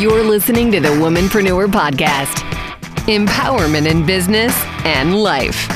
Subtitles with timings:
[0.00, 2.38] You're listening to the Womanpreneur Podcast
[3.06, 5.68] empowerment in business and life.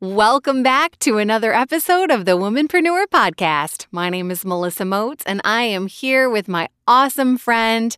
[0.00, 3.86] Welcome back to another episode of the Womanpreneur Podcast.
[3.90, 7.96] My name is Melissa Moats, and I am here with my awesome friend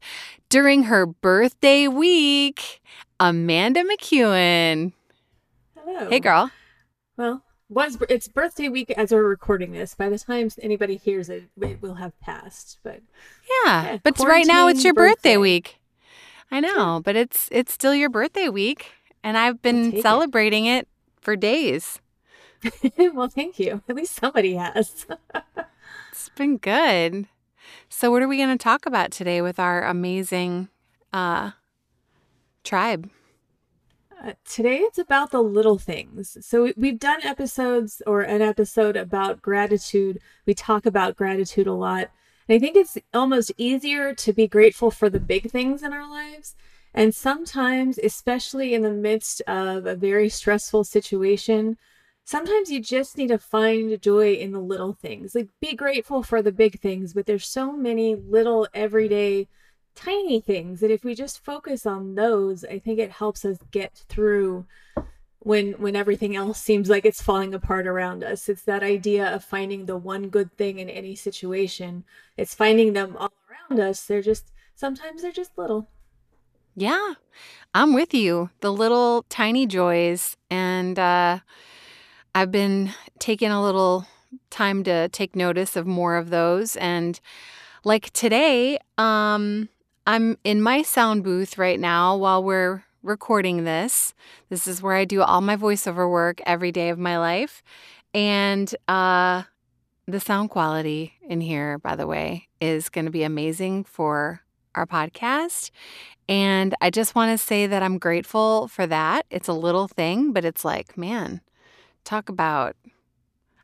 [0.49, 2.81] during her birthday week,
[3.21, 4.93] Amanda McEwen.
[5.77, 6.09] Hello.
[6.09, 6.51] Hey, girl.
[7.17, 9.95] Well, was it's birthday week as we're recording this.
[9.95, 12.79] By the time anybody hears it, it will have passed.
[12.83, 13.01] But
[13.65, 15.37] Yeah, Yeah, but right now it's your birthday, birthday.
[15.37, 15.79] week.
[16.51, 18.93] I know, but it's it's still your birthday week,
[19.25, 20.03] and I've been take it.
[20.03, 20.87] celebrating it
[21.21, 22.01] for days.
[23.13, 23.83] well, thank you.
[23.89, 25.07] At least somebody has.
[26.13, 27.27] It's been good.
[27.91, 30.69] So, what are we going to talk about today with our amazing
[31.13, 31.51] uh,
[32.65, 33.11] tribe?
[34.23, 36.39] Uh, today it's about the little things.
[36.41, 40.21] So we- we've done episodes or an episode about gratitude.
[40.47, 42.11] We talk about gratitude a lot.
[42.49, 46.09] And I think it's almost easier to be grateful for the big things in our
[46.09, 46.55] lives.
[46.95, 51.77] And sometimes, especially in the midst of a very stressful situation,
[52.25, 55.35] sometimes you just need to find joy in the little things.
[55.35, 59.49] Like be grateful for the big things, but there's so many little everyday
[59.97, 64.05] tiny things that if we just focus on those, I think it helps us get
[64.09, 64.67] through
[65.41, 68.49] when when everything else seems like it's falling apart around us.
[68.49, 72.05] It's that idea of finding the one good thing in any situation.
[72.37, 74.05] It's finding them all around us.
[74.05, 75.89] They're just sometimes they're just little.
[76.77, 77.15] Yeah,
[77.75, 78.51] I'm with you.
[78.61, 80.37] The little tiny joys.
[80.51, 81.39] And uh,
[82.35, 84.07] I've been taking a little
[84.51, 86.77] time to take notice of more of those.
[86.77, 87.19] And
[87.83, 89.71] like today, um,
[90.07, 94.15] I'm in my sound booth right now while we're recording this.
[94.49, 97.63] This is where I do all my voiceover work every day of my life.
[98.15, 99.43] And uh,
[100.07, 104.43] the sound quality in here, by the way, is going to be amazing for
[104.77, 105.73] our podcast.
[106.29, 109.27] And I just want to say that I'm grateful for that.
[109.29, 111.41] It's a little thing, but it's like, man,
[112.05, 112.77] talk about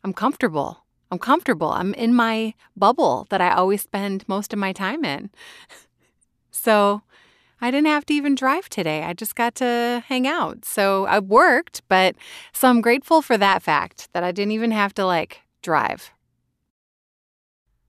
[0.02, 0.78] I'm comfortable.
[1.12, 1.68] I'm comfortable.
[1.68, 5.30] I'm in my bubble that I always spend most of my time in.
[6.52, 7.02] So
[7.60, 9.02] I didn't have to even drive today.
[9.02, 10.64] I just got to hang out.
[10.64, 12.14] So I worked, but
[12.52, 16.12] so I'm grateful for that fact that I didn't even have to like drive.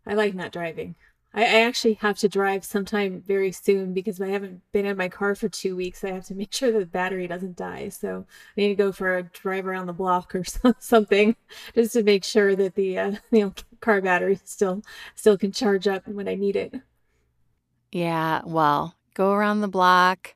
[0.05, 0.95] I like not driving.
[1.35, 5.33] I, actually have to drive sometime very soon because I haven't been in my car
[5.33, 6.03] for two weeks.
[6.03, 7.89] I have to make sure the battery doesn't die.
[7.89, 8.25] So
[8.55, 10.43] I need to go for a drive around the block or
[10.79, 11.35] something
[11.73, 13.11] just to make sure that the uh,
[13.79, 14.83] car battery still
[15.15, 16.75] still can charge up when I need it.
[17.93, 20.33] Yeah, well, go around the block,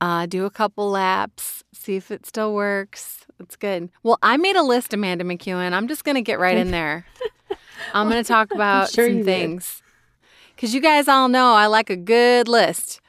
[0.00, 3.26] uh, do a couple laps, see if it still works.
[3.38, 3.90] It's good.
[4.02, 5.72] Well, I made a list, Amanda McEwen.
[5.72, 7.04] I'm just going to get right in there.
[7.92, 9.82] I'm going to talk about sure some things.
[10.56, 13.00] Because you guys all know I like a good list.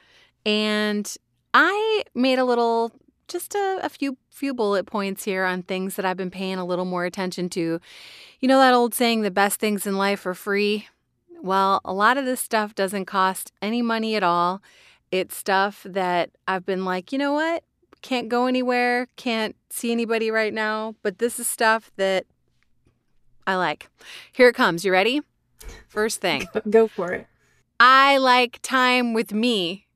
[0.44, 1.12] And
[1.54, 2.92] I made a little,
[3.28, 6.64] just a, a few few bullet points here on things that I've been paying a
[6.64, 7.78] little more attention to.
[8.40, 10.86] You know that old saying, the best things in life are free?
[11.42, 14.62] Well, a lot of this stuff doesn't cost any money at all.
[15.10, 17.64] It's stuff that I've been like, you know what?
[18.02, 22.26] Can't go anywhere, can't see anybody right now, but this is stuff that
[23.46, 23.88] I like.
[24.32, 24.84] Here it comes.
[24.84, 25.22] You ready?
[25.88, 26.46] First thing.
[26.70, 27.26] Go for it.
[27.78, 29.86] I like time with me.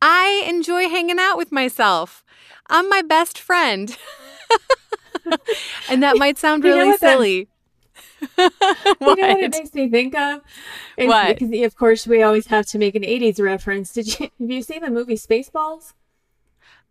[0.00, 2.24] I enjoy hanging out with myself.
[2.68, 3.96] I'm my best friend.
[5.88, 7.48] and that might sound You know really silly.
[8.38, 8.50] You
[9.00, 10.42] know what it makes me think of?
[10.96, 11.38] It's What?
[11.38, 13.92] Because of course we always have to make an '80s reference.
[13.92, 15.92] Did you have you seen the movie Spaceballs?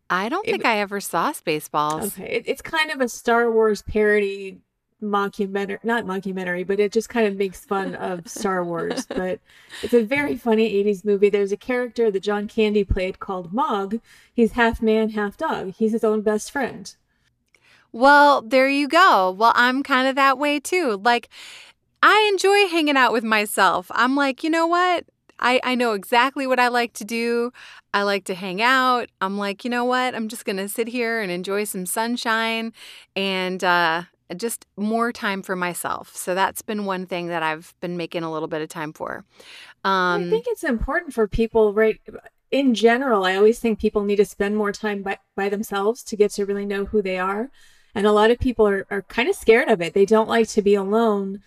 [0.09, 2.17] I don't It- think I ever saw Spaceballs.
[2.19, 4.59] Okay, it, it's kind of a Star Wars parody
[5.01, 9.05] mockumentary, not mockumentary, but it just kind of makes fun of Star Wars.
[9.21, 9.39] But
[9.81, 11.29] it's a very funny 80s movie.
[11.29, 13.99] There's a character that John Candy played called Mawg.
[14.33, 15.73] He's half man, half dog.
[15.75, 16.93] He's his own best friend.
[17.93, 19.31] Well, there you go.
[19.31, 20.99] Well, I'm kind of that way too.
[21.03, 21.29] Like,
[22.01, 23.87] I enjoy hanging out with myself.
[23.91, 25.05] I'm like, you know what?
[25.39, 27.51] I, I know exactly what I like to do.
[27.93, 29.09] I like to hang out.
[29.19, 30.15] I'm like, you know what?
[30.15, 32.73] I'm just going to sit here and enjoy some sunshine
[33.15, 34.03] and uh,
[34.37, 36.15] just more time for myself.
[36.15, 39.25] So that's been one thing that I've been making a little bit of time for.
[39.83, 41.99] Um, I think it's important for people, right?
[42.51, 46.15] In general, I always think people need to spend more time by, by themselves to
[46.15, 47.49] get to really know who they are.
[47.93, 49.93] And a lot of people are, are kind of scared of it.
[49.93, 51.41] They don't like to be alone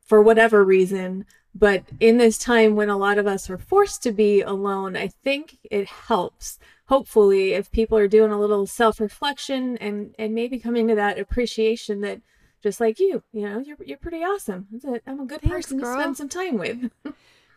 [0.00, 1.26] for whatever reason.
[1.54, 5.08] But in this time when a lot of us are forced to be alone, I
[5.08, 6.58] think it helps.
[6.86, 11.18] Hopefully, if people are doing a little self reflection and, and maybe coming to that
[11.18, 12.20] appreciation that
[12.62, 13.22] just like you.
[13.32, 14.66] You know, you're you're pretty awesome.
[15.06, 15.96] I'm a good Thanks, person girl.
[15.96, 16.90] to spend some time with.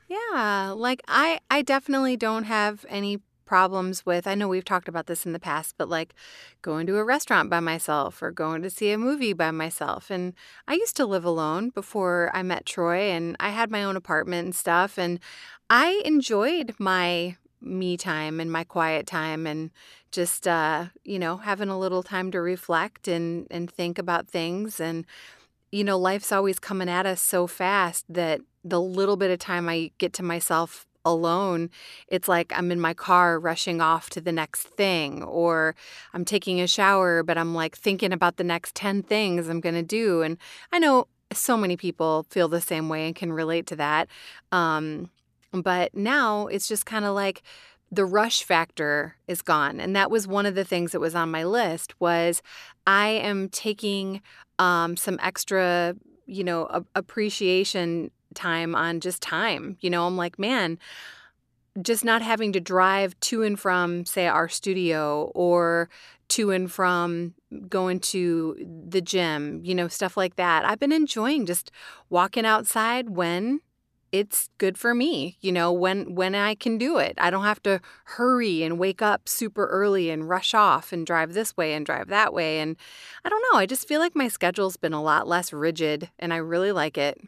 [0.09, 5.07] Yeah, like I I definitely don't have any problems with I know we've talked about
[5.07, 6.13] this in the past, but like
[6.61, 10.11] going to a restaurant by myself or going to see a movie by myself.
[10.11, 10.33] And
[10.67, 14.45] I used to live alone before I met Troy and I had my own apartment
[14.45, 15.19] and stuff and
[15.69, 19.71] I enjoyed my me time and my quiet time and
[20.11, 24.79] just uh you know having a little time to reflect and and think about things
[24.79, 25.05] and
[25.71, 29.67] you know life's always coming at us so fast that the little bit of time
[29.67, 31.69] I get to myself alone,
[32.07, 35.75] it's like I'm in my car rushing off to the next thing, or
[36.13, 39.75] I'm taking a shower, but I'm like thinking about the next 10 things I'm going
[39.75, 40.21] to do.
[40.21, 40.37] And
[40.71, 44.07] I know so many people feel the same way and can relate to that.
[44.51, 45.09] Um,
[45.51, 47.43] but now it's just kind of like,
[47.91, 51.31] the rush factor is gone and that was one of the things that was on
[51.31, 52.41] my list was
[52.85, 54.21] i am taking
[54.59, 55.95] um, some extra
[56.25, 59.77] you know a- appreciation time on just time.
[59.81, 60.79] You know, I'm like, man,
[61.81, 65.89] just not having to drive to and from, say, our studio or
[66.29, 67.33] to and from
[67.67, 70.65] going to the gym, you know, stuff like that.
[70.65, 71.71] I've been enjoying just
[72.09, 73.61] walking outside when
[74.11, 77.61] it's good for me you know when when i can do it i don't have
[77.61, 81.85] to hurry and wake up super early and rush off and drive this way and
[81.85, 82.77] drive that way and
[83.25, 86.33] i don't know i just feel like my schedule's been a lot less rigid and
[86.33, 87.19] i really like it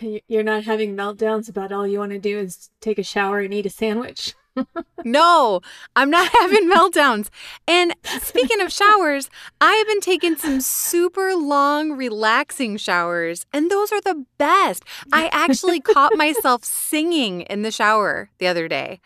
[0.00, 3.52] you're not having meltdowns about all you want to do is take a shower and
[3.52, 4.34] eat a sandwich.
[5.04, 5.60] no,
[5.94, 7.28] I'm not having meltdowns.
[7.68, 9.28] And speaking of showers,
[9.60, 14.84] I have been taking some super long, relaxing showers, and those are the best.
[15.12, 19.00] I actually caught myself singing in the shower the other day.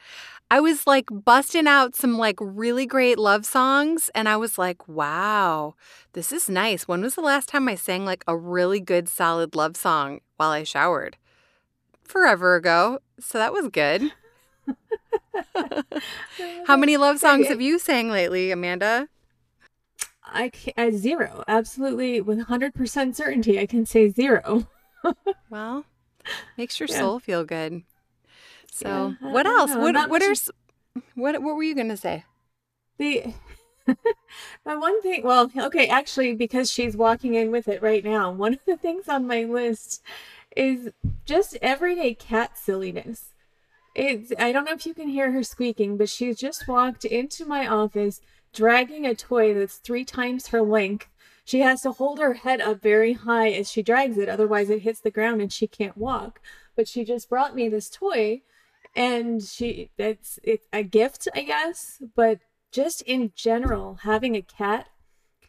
[0.52, 4.88] I was like busting out some like really great love songs and I was like,
[4.88, 5.76] wow,
[6.12, 6.88] this is nice.
[6.88, 10.50] When was the last time I sang like a really good solid love song while
[10.50, 11.18] I showered?
[12.02, 13.00] Forever ago.
[13.18, 14.12] So that was good.
[16.66, 19.08] How many love songs have you sang lately, Amanda?
[20.24, 21.44] I, can, I uh, zero.
[21.46, 24.66] Absolutely, with 100% certainty, I can say zero.
[25.50, 25.84] well,
[26.56, 26.98] makes your yeah.
[26.98, 27.82] soul feel good.
[28.70, 29.74] So, yeah, what else?
[29.74, 30.34] What what are
[31.16, 32.24] what what were you going to say?
[32.96, 33.34] The
[34.64, 38.30] my one thing, well, okay, actually because she's walking in with it right now.
[38.30, 40.02] One of the things on my list
[40.56, 40.90] is
[41.24, 43.32] just everyday cat silliness.
[43.94, 47.44] It's I don't know if you can hear her squeaking, but she's just walked into
[47.44, 48.20] my office
[48.52, 51.08] dragging a toy that's 3 times her length.
[51.44, 54.82] She has to hold her head up very high as she drags it, otherwise it
[54.82, 56.40] hits the ground and she can't walk.
[56.76, 58.42] But she just brought me this toy
[58.94, 62.40] and she it's it's a gift i guess but
[62.72, 64.88] just in general having a cat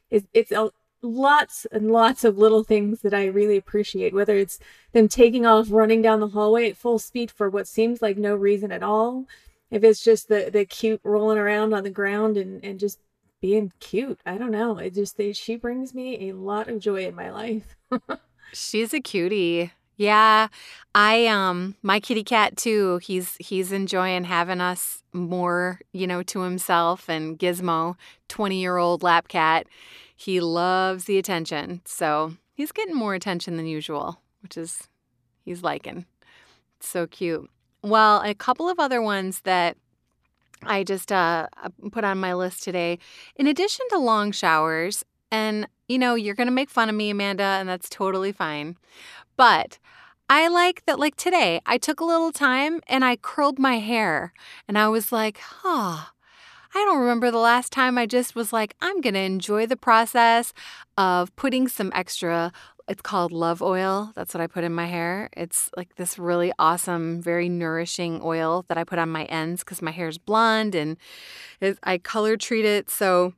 [0.09, 0.71] is it's a
[1.03, 4.59] lots and lots of little things that i really appreciate whether it's
[4.93, 8.35] them taking off running down the hallway at full speed for what seems like no
[8.35, 9.25] reason at all.
[9.69, 12.99] If it's just the the cute rolling around on the ground and and just
[13.41, 14.77] being cute i don't know.
[14.77, 17.75] It just they, she brings me a lot of joy in my life.
[18.53, 20.47] She's a cutie yeah,
[20.95, 22.97] I um my kitty cat too.
[23.03, 27.95] He's he's enjoying having us more, you know, to himself and Gizmo,
[28.27, 29.67] 20-year-old lap cat.
[30.15, 31.81] He loves the attention.
[31.85, 34.87] So, he's getting more attention than usual, which is
[35.45, 36.05] he's liking.
[36.77, 37.47] It's so cute.
[37.83, 39.77] Well, a couple of other ones that
[40.63, 41.47] I just uh,
[41.91, 42.97] put on my list today.
[43.35, 47.09] In addition to long showers, and you know, you're going to make fun of me,
[47.09, 48.77] Amanda, and that's totally fine.
[49.41, 49.79] But
[50.29, 54.33] I like that, like today, I took a little time and I curled my hair.
[54.67, 56.11] And I was like, huh.
[56.75, 59.75] I don't remember the last time I just was like, I'm going to enjoy the
[59.75, 60.53] process
[60.95, 62.53] of putting some extra,
[62.87, 64.11] it's called love oil.
[64.13, 65.27] That's what I put in my hair.
[65.35, 69.81] It's like this really awesome, very nourishing oil that I put on my ends because
[69.81, 70.97] my hair is blonde and
[71.81, 72.91] I color treat it.
[72.91, 73.33] So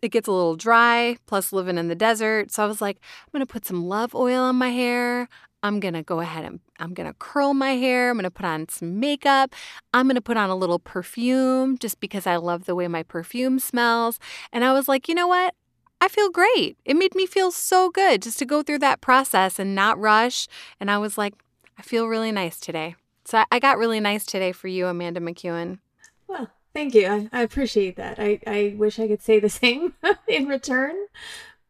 [0.00, 2.52] it gets a little dry, plus living in the desert.
[2.52, 2.98] So I was like,
[3.34, 5.28] I'm to put some love oil on my hair.
[5.62, 8.10] I'm going to go ahead and I'm going to curl my hair.
[8.10, 9.54] I'm going to put on some makeup.
[9.92, 13.02] I'm going to put on a little perfume just because I love the way my
[13.02, 14.18] perfume smells.
[14.52, 15.54] And I was like, you know what?
[16.00, 16.78] I feel great.
[16.84, 20.46] It made me feel so good just to go through that process and not rush.
[20.78, 21.34] And I was like,
[21.76, 22.94] I feel really nice today.
[23.24, 25.80] So I got really nice today for you, Amanda McEwen.
[26.28, 27.06] Well, thank you.
[27.06, 28.18] I, I appreciate that.
[28.18, 29.94] I, I wish I could say the same
[30.28, 30.94] in return,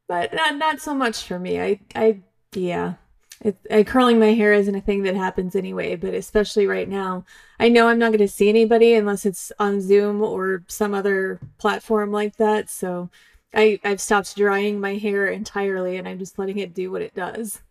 [0.07, 1.61] but not, not so much for me.
[1.61, 2.21] I, I,
[2.53, 2.95] yeah,
[3.41, 7.25] it, uh, curling my hair isn't a thing that happens anyway, but especially right now,
[7.61, 11.41] I know I'm not going to see anybody unless it's on Zoom or some other
[11.59, 12.69] platform like that.
[12.69, 13.11] So
[13.55, 17.15] I I've stopped drying my hair entirely, and I'm just letting it do what it
[17.15, 17.63] does.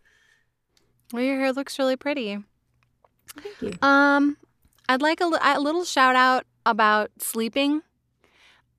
[1.12, 2.38] Well, your hair looks really pretty.
[3.36, 3.72] Thank you.
[3.86, 4.36] Um,
[4.88, 7.82] I'd like a, a little shout out about sleeping.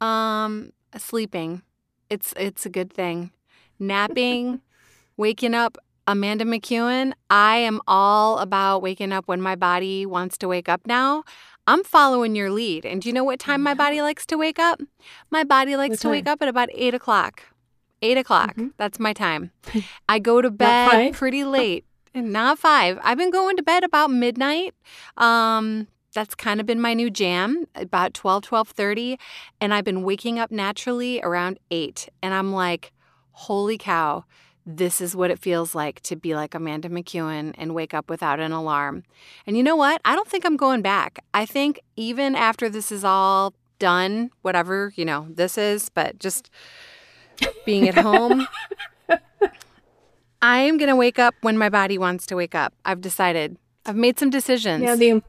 [0.01, 1.62] Um, sleeping,
[2.10, 3.31] it's it's a good thing.
[3.77, 4.62] Napping,
[5.17, 5.77] waking up.
[6.10, 10.82] Amanda McEwen, I am all about waking up when my body wants to wake up
[10.88, 11.24] now.
[11.68, 12.84] I'm following your lead.
[12.84, 14.82] And do you know what time my body likes to wake up?
[15.30, 17.44] My body likes What to wake up at about eight o'clock.
[18.01, 18.56] Eight o'clock.
[18.56, 18.72] Mhm.
[18.78, 19.51] That's my time.
[20.10, 21.86] I go to bed pretty late.
[22.16, 22.98] Not five.
[23.04, 24.74] I've been going to bed about midnight.
[25.16, 29.20] Um, that's kind of been my new jam, about 12, 12.30.
[29.62, 32.10] And I've been waking up naturally around 8.
[32.24, 32.94] And I'm like,
[33.32, 34.25] holy cow,
[34.66, 38.39] this is what it feels like to be like Amanda McEwen and wake up without
[38.39, 39.04] an alarm.
[39.48, 40.01] And you know what?
[40.06, 41.24] I don't think I'm going back.
[41.34, 46.50] I think even after this is all done, whatever, you know, this is, but just
[47.66, 48.48] being at home,
[50.42, 52.74] I am going to wake up when my body wants to wake up.
[52.86, 53.58] I've decided.
[53.86, 54.84] I've made some decisions.
[54.84, 55.22] Now the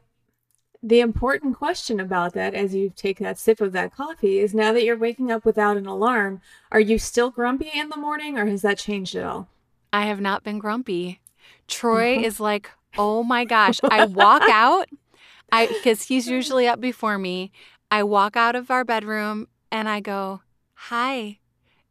[0.83, 4.73] the important question about that, as you take that sip of that coffee, is now
[4.73, 8.47] that you're waking up without an alarm, are you still grumpy in the morning, or
[8.47, 9.47] has that changed at all?
[9.93, 11.19] I have not been grumpy.
[11.67, 12.23] Troy mm-hmm.
[12.23, 13.79] is like, oh my gosh.
[13.83, 14.89] I walk out,
[15.51, 17.51] I because he's usually up before me.
[17.91, 20.41] I walk out of our bedroom and I go,
[20.73, 21.39] hi.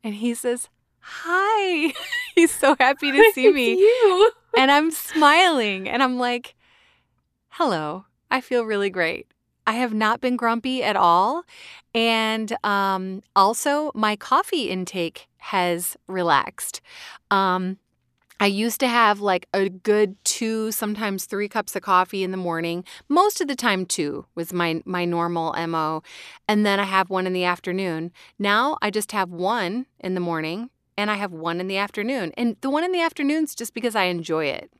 [0.02, 0.68] And he says,
[0.98, 1.92] hi.
[2.34, 3.74] he's so happy to see me.
[3.78, 4.32] you.
[4.56, 6.54] and I'm smiling and I'm like,
[7.50, 9.26] hello, I feel really great.
[9.66, 11.44] I have not been grumpy at all.
[11.94, 16.80] And um, also, my coffee intake has relaxed.
[17.30, 17.78] Um,
[18.42, 22.38] I used to have like a good two, sometimes three cups of coffee in the
[22.38, 22.84] morning.
[23.06, 26.02] Most of the time, two was my my normal mo,
[26.48, 28.12] and then I have one in the afternoon.
[28.38, 32.32] Now I just have one in the morning, and I have one in the afternoon.
[32.36, 34.72] And the one in the afternoon's just because I enjoy it.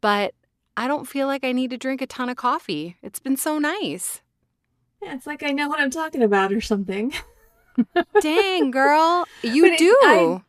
[0.00, 0.34] But
[0.80, 2.96] I don't feel like I need to drink a ton of coffee.
[3.02, 4.22] It's been so nice.
[5.02, 7.12] Yeah, it's like I know what I'm talking about or something.
[8.20, 9.98] Dang, girl, you But do.
[10.02, 10.42] I-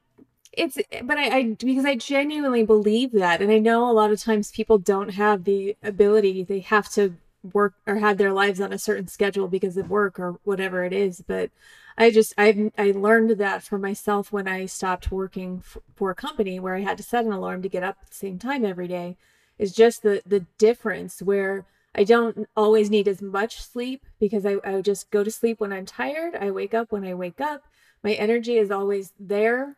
[0.53, 4.21] It's but I, I because I genuinely believe that, and I know a lot of
[4.21, 6.43] times people don't have the ability.
[6.43, 7.15] They have to
[7.53, 10.93] work or have their lives on a certain schedule because of work or whatever it
[10.93, 11.23] is.
[11.25, 11.51] But
[11.97, 16.15] I just I I learned that for myself when I stopped working f- for a
[16.15, 18.65] company where I had to set an alarm to get up at the same time
[18.65, 19.17] every day.
[19.61, 24.55] Is just the the difference where I don't always need as much sleep because I,
[24.63, 26.35] I just go to sleep when I'm tired.
[26.35, 27.65] I wake up when I wake up.
[28.03, 29.77] My energy is always there.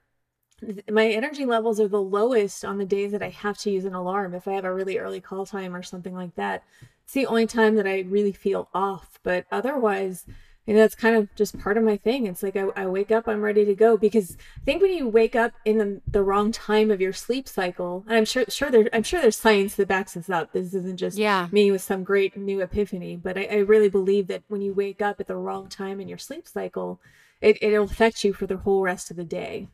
[0.90, 3.94] My energy levels are the lowest on the days that I have to use an
[3.94, 4.34] alarm.
[4.34, 6.64] If I have a really early call time or something like that,
[7.04, 9.20] it's the only time that I really feel off.
[9.22, 10.26] But otherwise,
[10.66, 12.26] you know, that's kind of just part of my thing.
[12.26, 13.98] It's like I, I wake up, I'm ready to go.
[13.98, 17.48] Because I think when you wake up in the, the wrong time of your sleep
[17.48, 20.54] cycle, and I'm sure sure there I'm sure there's science that backs this up.
[20.54, 21.48] This isn't just Yeah.
[21.52, 23.16] me with some great new epiphany.
[23.16, 26.08] But I, I really believe that when you wake up at the wrong time in
[26.08, 27.00] your sleep cycle,
[27.42, 29.68] it, it'll affect you for the whole rest of the day.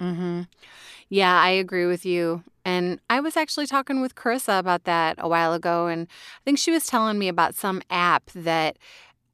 [0.00, 0.42] Mm-hmm.
[1.08, 2.42] Yeah, I agree with you.
[2.64, 6.58] And I was actually talking with Carissa about that a while ago, and I think
[6.58, 8.78] she was telling me about some app that,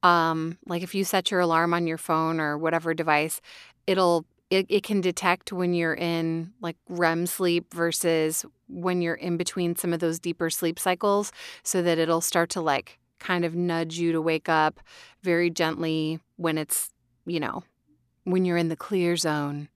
[0.03, 3.41] um, like if you set your alarm on your phone or whatever device,
[3.87, 9.37] it'll it, it can detect when you're in like REM sleep versus when you're in
[9.37, 11.31] between some of those deeper sleep cycles,
[11.63, 14.79] so that it'll start to like kind of nudge you to wake up
[15.21, 16.89] very gently when it's
[17.25, 17.63] you know
[18.23, 19.69] when you're in the clear zone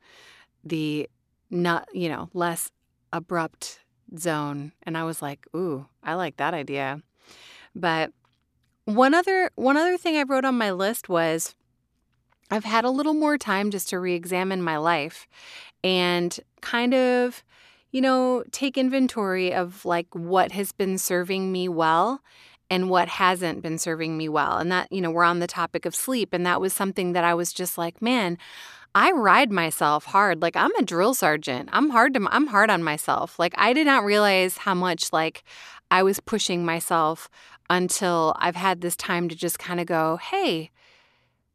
[0.64, 1.08] the
[1.52, 2.72] not you know less
[3.14, 3.80] abrupt
[4.18, 4.72] zone.
[4.84, 7.02] And i was like ooh i like that idea.
[7.76, 8.12] But
[8.86, 11.56] one other one other thing i wrote on my list was
[12.52, 15.28] i've had a little more time just to re-examine my life
[15.84, 17.44] and kind of
[17.92, 22.22] you know take inventory of like what has been serving me well
[22.70, 25.86] and what hasn't been serving me well and that you know we're on the topic
[25.86, 28.38] of sleep and that was something that i was just like man
[28.98, 30.42] I ride myself hard.
[30.42, 31.68] Like I'm a drill sergeant.
[31.74, 33.38] I'm hard to I'm hard on myself.
[33.38, 35.44] Like I did not realize how much like
[35.92, 37.30] I was pushing myself
[37.70, 40.72] until I've had this time to just kind of go, "Hey,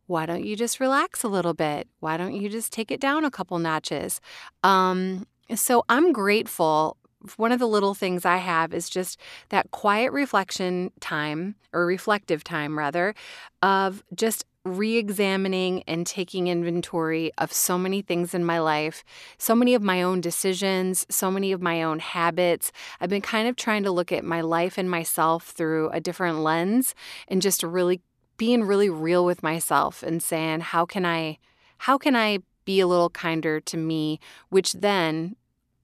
[0.07, 1.89] why don't you just relax a little bit?
[2.01, 4.21] Why don't you just take it down a couple notches?"
[4.65, 6.97] Um so I'm grateful
[7.37, 9.19] one of the little things I have is just
[9.51, 13.15] that quiet reflection time or reflective time rather
[13.63, 19.03] of just re-examining and taking inventory of so many things in my life,
[19.39, 22.71] so many of my own decisions, so many of my own habits.
[23.01, 26.41] I've been kind of trying to look at my life and myself through a different
[26.41, 26.95] lens
[27.29, 28.03] and just really
[28.37, 31.39] being really real with myself and saying how can I
[31.79, 35.37] how can I be a little kinder to me, which then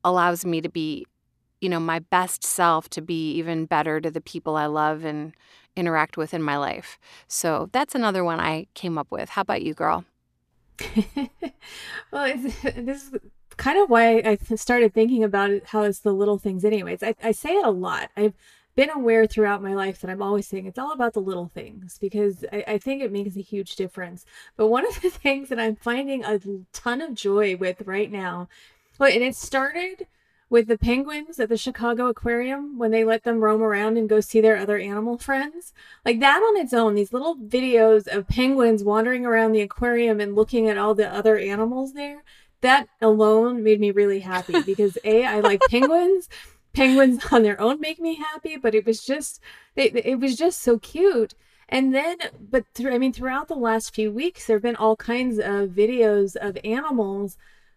[0.05, 1.07] allows me to be,
[1.61, 5.33] you know, my best self to be even better to the people I love and
[5.75, 6.99] interact with in my life.
[7.29, 9.31] So that's another one I came up with.
[9.31, 10.05] How about you, girl?
[12.13, 12.37] well,
[12.77, 13.11] this is
[13.57, 17.03] kind of why I started thinking about it, how it's the little things, anyways.
[17.03, 18.11] I, I say it a lot.
[18.17, 18.35] I've
[18.75, 21.97] been aware throughout my life that I'm always saying it's all about the little things
[21.99, 24.27] because I, I think it makes a huge difference.
[24.57, 26.39] But one of the things that I'm finding a
[26.73, 28.49] ton of joy with right now,
[28.99, 30.07] well, and it started
[30.49, 34.21] with the penguins at the Chicago Aquarium when they let them roam around and go
[34.21, 35.73] see their other animal friends.
[36.05, 40.37] Like that on its own, these little videos of penguins wandering around the aquarium and
[40.37, 42.23] looking at all the other animals there,
[42.61, 46.29] that alone made me really happy because A, I like penguins.
[46.73, 49.41] Penguins on their own make me happy, but it was just
[49.77, 51.35] it, it was just so cute.
[51.69, 54.95] And then, but through, I mean, throughout the last few weeks, there have been all
[54.95, 57.37] kinds of videos of animals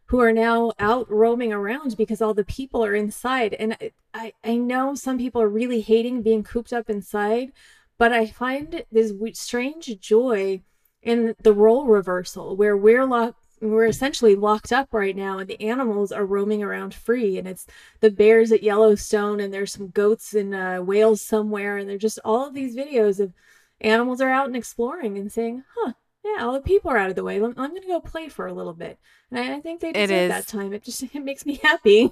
[0.10, 3.54] who are now out roaming around because all the people are inside.
[3.54, 3.78] And
[4.12, 7.52] I, I know some people are really hating being cooped up inside,
[8.00, 10.62] but I find this strange joy
[11.04, 15.62] in the role reversal where we're locked we're essentially locked up right now and the
[15.62, 17.68] animals are roaming around free and it's
[18.00, 22.20] the bears at yellowstone and there's some goats and uh, whales somewhere and they're just
[22.24, 23.34] all of these videos of
[23.82, 25.92] animals are out and exploring and saying huh
[26.24, 27.38] yeah, all the people are out of the way.
[27.38, 29.00] I'm, I'm going to go play for a little bit.
[29.32, 30.74] And I, I think they deserve that time.
[30.74, 32.12] It just it makes me happy.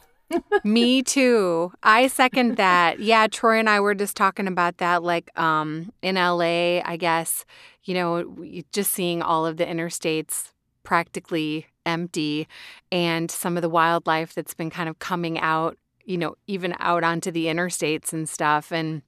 [0.63, 1.71] me too.
[1.83, 2.99] I second that.
[2.99, 7.45] Yeah, Troy and I were just talking about that like um in LA, I guess,
[7.83, 10.51] you know, just seeing all of the interstates
[10.83, 12.47] practically empty
[12.91, 17.03] and some of the wildlife that's been kind of coming out, you know, even out
[17.03, 19.01] onto the interstates and stuff and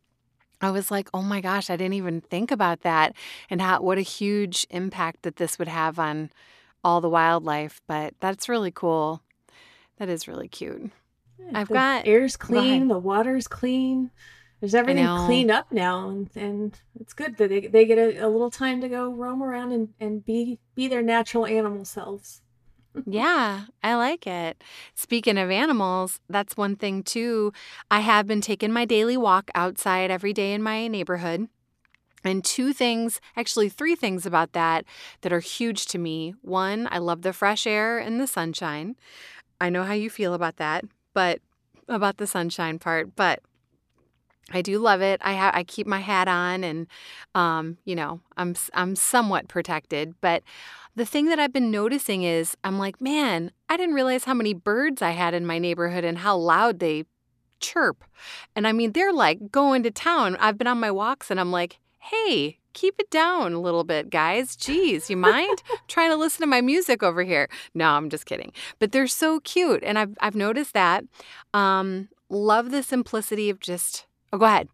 [0.62, 3.16] I was like, oh my gosh, I didn't even think about that
[3.50, 6.30] and how what a huge impact that this would have on
[6.84, 7.82] all the wildlife.
[7.88, 9.22] But that's really cool.
[9.98, 10.92] That is really cute.
[11.40, 14.12] Yeah, I've got air's clean, the water's clean.
[14.60, 18.28] There's everything cleaned up now, and, and it's good that they, they get a, a
[18.28, 22.42] little time to go roam around and, and be be their natural animal selves
[23.06, 24.64] yeah, I like it.
[24.96, 27.54] Speaking of animals, that's one thing too.
[27.90, 31.48] I have been taking my daily walk outside every day in my neighborhood.
[32.24, 34.84] And two things, actually, three things about that
[35.22, 36.34] that are huge to me.
[36.42, 38.96] One, I love the fresh air and the sunshine.
[39.62, 41.40] I know how you feel about that, but
[41.88, 43.42] about the sunshine part, but
[44.52, 45.22] I do love it.
[45.24, 46.88] I ha- I keep my hat on, and
[47.36, 50.14] um, you know, I'm I'm somewhat protected.
[50.22, 50.44] But
[50.96, 54.54] the thing that I've been noticing is, I'm like, man, I didn't realize how many
[54.54, 57.06] birds I had in my neighborhood and how loud they
[57.60, 58.04] chirp.
[58.56, 60.36] And I mean, they're like going to town.
[60.40, 64.10] I've been on my walks, and I'm like, hey, keep it down a little bit,
[64.10, 64.56] guys.
[64.56, 65.62] Jeez, you mind?
[65.88, 67.50] trying to listen to my music over here.
[67.74, 68.52] No, I'm just kidding.
[68.80, 71.04] But they're so cute, and I've I've noticed that.
[71.54, 74.70] Um, love the simplicity of just Oh, go ahead.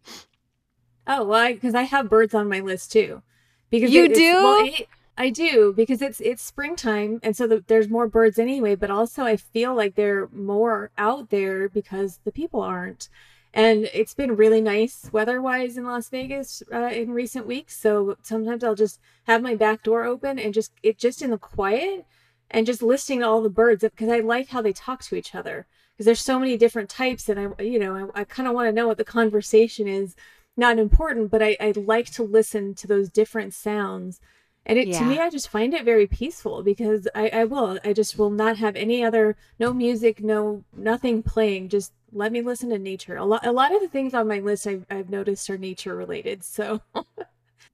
[1.08, 3.22] Oh, well, because I, I, have birds on my list too.
[3.70, 4.34] Because you it, do.
[4.34, 4.88] Well, it,
[5.18, 8.76] I do because it's it's springtime, and so the, there's more birds anyway.
[8.76, 13.10] But also, I feel like they're more out there because the people aren't.
[13.54, 17.78] And it's been really nice weather-wise in Las Vegas uh, in recent weeks.
[17.78, 21.38] So sometimes I'll just have my back door open and just it just in the
[21.38, 22.06] quiet
[22.52, 25.34] and just listening to all the birds because I like how they talk to each
[25.34, 28.54] other because there's so many different types and i you know i, I kind of
[28.54, 30.16] want to know what the conversation is.
[30.58, 34.22] Not important but I, I like to listen to those different sounds.
[34.66, 35.00] And it yeah.
[35.00, 38.30] to me i just find it very peaceful because I, I will i just will
[38.30, 41.70] not have any other no music no nothing playing.
[41.70, 43.18] Just let me listen to nature.
[43.18, 45.96] A lot a lot of the things on my list i've, I've noticed are nature
[45.96, 46.82] related so.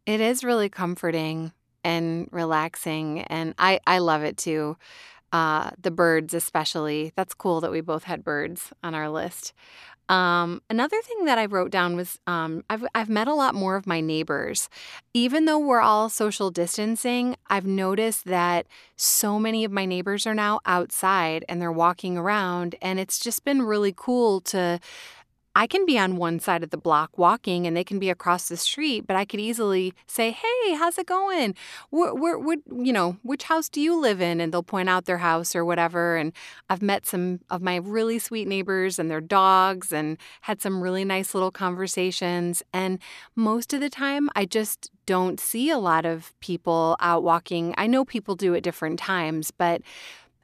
[0.07, 1.53] It is really comforting
[1.83, 4.77] and relaxing and i i love it too
[5.31, 7.11] uh, the birds, especially.
[7.15, 9.53] That's cool that we both had birds on our list.
[10.09, 13.77] Um, another thing that I wrote down was um, I've, I've met a lot more
[13.77, 14.67] of my neighbors.
[15.13, 18.67] Even though we're all social distancing, I've noticed that
[18.97, 23.45] so many of my neighbors are now outside and they're walking around, and it's just
[23.45, 24.81] been really cool to
[25.55, 28.47] I can be on one side of the block walking and they can be across
[28.47, 31.55] the street, but I could easily say, Hey, how's it going?
[31.89, 34.39] Where, where, you know, which house do you live in?
[34.39, 36.15] And they'll point out their house or whatever.
[36.15, 36.31] And
[36.69, 41.03] I've met some of my really sweet neighbors and their dogs and had some really
[41.03, 42.63] nice little conversations.
[42.73, 42.99] And
[43.35, 47.73] most of the time, I just don't see a lot of people out walking.
[47.77, 49.81] I know people do at different times, but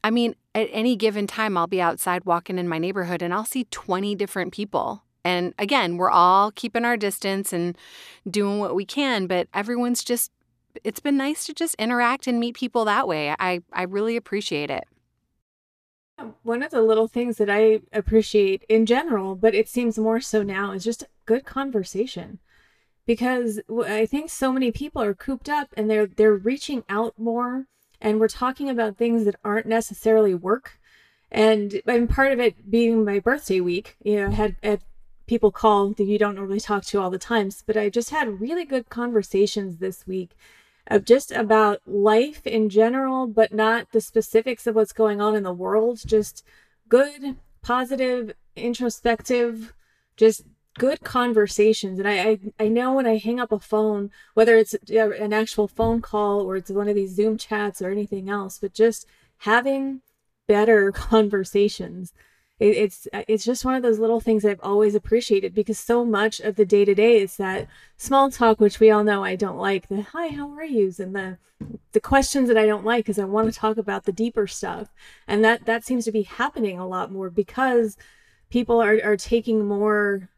[0.07, 3.43] I mean, at any given time, I'll be outside walking in my neighborhood and I'll
[3.43, 5.03] see 20 different people.
[5.25, 7.77] And again, we're all keeping our distance and
[8.25, 10.31] doing what we can, but everyone's just
[10.85, 13.35] it's been nice to just interact and meet people that way.
[13.37, 14.85] I I really appreciate it.
[16.41, 20.41] One of the little things that I appreciate in general, but it seems more so
[20.41, 22.39] now, is just good conversation.
[23.05, 27.67] Because I think so many people are cooped up and they're they're reaching out more
[28.01, 30.79] and we're talking about things that aren't necessarily work.
[31.31, 34.81] And and part of it being my birthday week, you know, had, had
[35.27, 38.39] people call that you don't normally talk to all the times, but I just had
[38.39, 40.31] really good conversations this week
[40.87, 45.43] of just about life in general, but not the specifics of what's going on in
[45.43, 46.01] the world.
[46.05, 46.45] Just
[46.87, 49.73] good, positive, introspective,
[50.15, 50.43] just
[50.77, 51.99] good conversations.
[51.99, 55.67] And I, I, I know when I hang up a phone, whether it's an actual
[55.67, 59.05] phone call or it's one of these Zoom chats or anything else, but just
[59.39, 60.01] having
[60.47, 62.13] better conversations
[62.59, 66.39] it, it's it's just one of those little things I've always appreciated because so much
[66.39, 69.57] of the day to day is that small talk, which we all know I don't
[69.57, 69.87] like.
[69.87, 71.37] The hi, how are yous, and the
[71.91, 74.89] the questions that I don't like because I want to talk about the deeper stuff,
[75.27, 77.97] and that that seems to be happening a lot more because
[78.49, 80.29] people are are taking more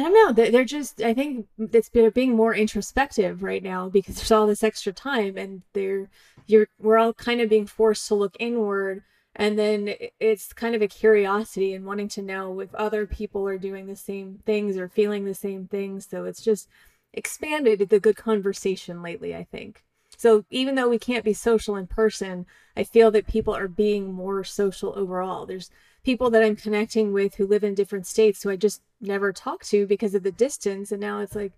[0.00, 0.50] I don't know.
[0.50, 1.02] They're just.
[1.02, 5.36] I think it's they're being more introspective right now because there's all this extra time,
[5.36, 6.08] and they're
[6.46, 9.02] you're we're all kind of being forced to look inward
[9.36, 13.58] and then it's kind of a curiosity and wanting to know if other people are
[13.58, 16.68] doing the same things or feeling the same things so it's just
[17.12, 19.84] expanded the good conversation lately i think
[20.16, 24.12] so even though we can't be social in person i feel that people are being
[24.12, 25.70] more social overall there's
[26.04, 29.64] people that i'm connecting with who live in different states who i just never talk
[29.64, 30.92] to because of the distance.
[30.92, 31.52] And now it's like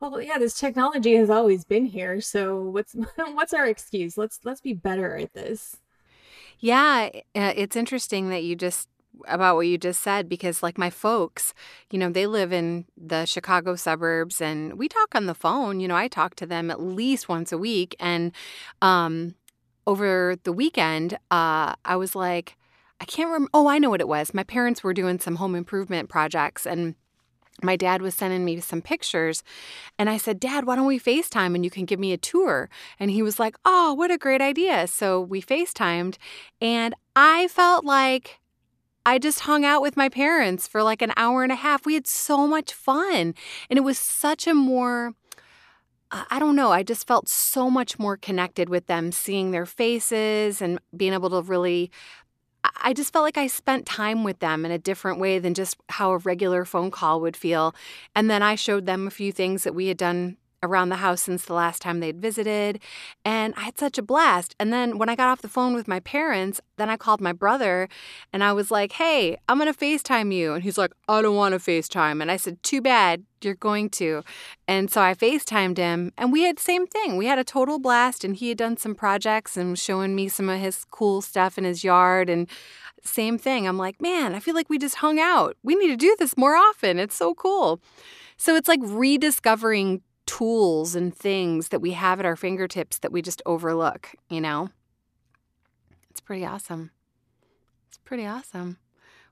[0.00, 2.20] well yeah this technology has always been here.
[2.20, 4.18] So what's what's our excuse?
[4.18, 5.76] Let's let's be better at this.
[6.60, 8.88] Yeah, uh, it's interesting that you just
[9.26, 11.52] about what you just said because like my folks,
[11.90, 15.88] you know, they live in the Chicago suburbs and we talk on the phone, you
[15.88, 17.96] know, I talk to them at least once a week.
[17.98, 18.32] And
[18.82, 19.34] um
[19.86, 22.57] over the weekend, uh I was like
[23.00, 23.50] I can't remember.
[23.54, 24.34] Oh, I know what it was.
[24.34, 26.94] My parents were doing some home improvement projects and
[27.62, 29.42] my dad was sending me some pictures
[29.98, 32.70] and I said, Dad, why don't we FaceTime and you can give me a tour?
[33.00, 34.86] And he was like, Oh, what a great idea.
[34.86, 36.16] So we FaceTimed
[36.60, 38.40] and I felt like
[39.08, 41.86] I just hung out with my parents for like an hour and a half.
[41.86, 43.34] We had so much fun.
[43.70, 45.14] And it was such a more,
[46.10, 50.60] I don't know, I just felt so much more connected with them, seeing their faces
[50.60, 51.90] and being able to really
[52.80, 55.76] I just felt like I spent time with them in a different way than just
[55.88, 57.74] how a regular phone call would feel.
[58.14, 61.22] And then I showed them a few things that we had done around the house
[61.22, 62.80] since the last time they'd visited.
[63.24, 64.54] And I had such a blast.
[64.58, 67.32] And then when I got off the phone with my parents, then I called my
[67.32, 67.88] brother
[68.32, 70.54] and I was like, hey, I'm going to FaceTime you.
[70.54, 72.20] And he's like, I don't want to FaceTime.
[72.20, 73.24] And I said, too bad.
[73.40, 74.24] You're going to.
[74.66, 77.16] And so I FaceTimed him and we had the same thing.
[77.16, 80.48] We had a total blast and he had done some projects and showing me some
[80.48, 82.48] of his cool stuff in his yard and
[83.04, 83.68] same thing.
[83.68, 85.56] I'm like, man, I feel like we just hung out.
[85.62, 86.98] We need to do this more often.
[86.98, 87.80] It's so cool.
[88.36, 93.22] So it's like rediscovering tools and things that we have at our fingertips that we
[93.22, 94.68] just overlook, you know?
[96.10, 96.90] It's pretty awesome.
[97.88, 98.76] It's pretty awesome.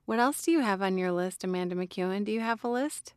[0.06, 2.24] What else do you have on your list, Amanda McEwen?
[2.24, 3.12] Do you have a list?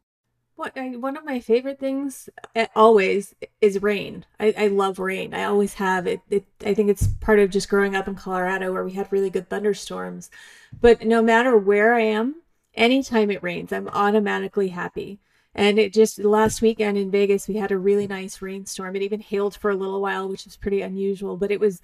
[0.55, 4.25] One of my favorite things eh, always is rain.
[4.41, 5.33] I, I love rain.
[5.33, 6.45] I always have it, it.
[6.65, 9.49] I think it's part of just growing up in Colorado where we had really good
[9.49, 10.29] thunderstorms.
[10.81, 12.35] But no matter where I am,
[12.73, 15.21] anytime it rains, I'm automatically happy.
[15.55, 18.95] And it just last weekend in Vegas, we had a really nice rainstorm.
[18.95, 21.37] It even hailed for a little while, which is pretty unusual.
[21.37, 21.81] But it was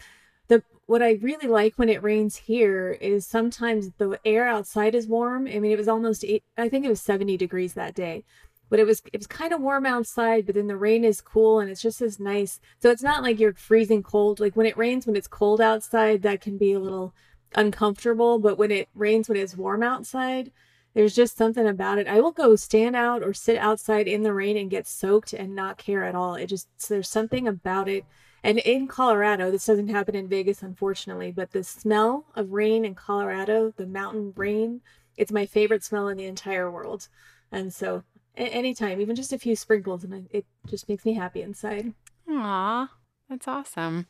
[0.47, 5.07] the what I really like when it rains here is sometimes the air outside is
[5.07, 5.47] warm.
[5.47, 8.23] I mean, it was almost eight, I think it was 70 degrees that day,
[8.69, 10.45] but it was it was kind of warm outside.
[10.45, 12.59] But then the rain is cool and it's just as nice.
[12.79, 14.39] So it's not like you're freezing cold.
[14.39, 17.13] Like when it rains, when it's cold outside, that can be a little
[17.55, 18.37] uncomfortable.
[18.39, 20.51] But when it rains, when it's warm outside,
[20.95, 22.07] there's just something about it.
[22.07, 25.53] I will go stand out or sit outside in the rain and get soaked and
[25.53, 26.35] not care at all.
[26.35, 28.05] It just, there's something about it.
[28.43, 32.95] And in Colorado, this doesn't happen in Vegas, unfortunately, but the smell of rain in
[32.95, 34.81] Colorado, the mountain rain,
[35.17, 37.09] it's my favorite smell in the entire world.
[37.51, 38.03] And so,
[38.37, 41.93] anytime, even just a few sprinkles, and it just makes me happy inside.
[42.29, 42.89] Aw,
[43.29, 44.07] that's awesome.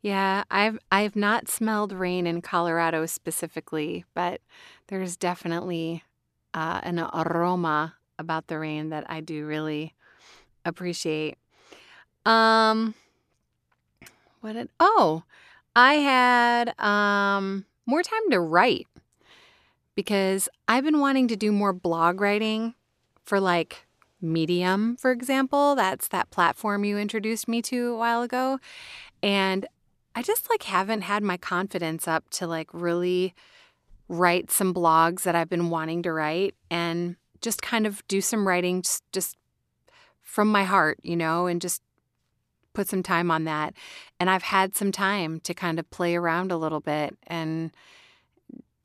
[0.00, 4.40] Yeah, I've I've not smelled rain in Colorado specifically, but
[4.88, 6.02] there's definitely
[6.54, 9.94] uh, an aroma about the rain that I do really
[10.64, 11.36] appreciate.
[12.24, 12.94] Um,
[14.40, 15.24] what did, oh,
[15.76, 18.86] I had um, more time to write
[19.94, 22.74] because I've been wanting to do more blog writing
[23.24, 23.86] for like
[24.20, 25.74] Medium, for example.
[25.74, 28.58] That's that platform you introduced me to a while ago.
[29.22, 29.66] And
[30.14, 33.34] I just like haven't had my confidence up to like really
[34.08, 38.46] write some blogs that I've been wanting to write and just kind of do some
[38.46, 39.36] writing just, just
[40.22, 41.82] from my heart, you know, and just
[42.72, 43.74] put some time on that.
[44.18, 47.70] And I've had some time to kind of play around a little bit and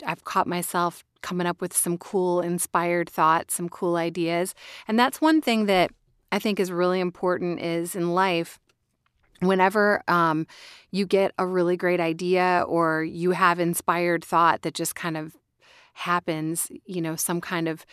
[0.06, 4.56] I've caught myself coming up with some cool inspired thoughts, some cool ideas.
[4.88, 5.92] And that's one thing that
[6.32, 8.60] I think is really important is in life
[9.40, 10.48] whenever um,
[10.92, 15.36] you get a really great idea or you have inspired thought that just kind of
[15.94, 17.86] happens, you know, some kind of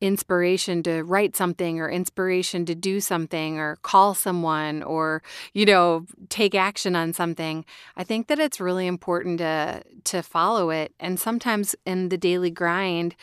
[0.00, 6.06] inspiration to write something or inspiration to do something or call someone or you know
[6.30, 7.66] take action on something
[7.98, 10.92] i think that it's really important to to follow it.
[10.98, 13.14] And sometimes in the daily grind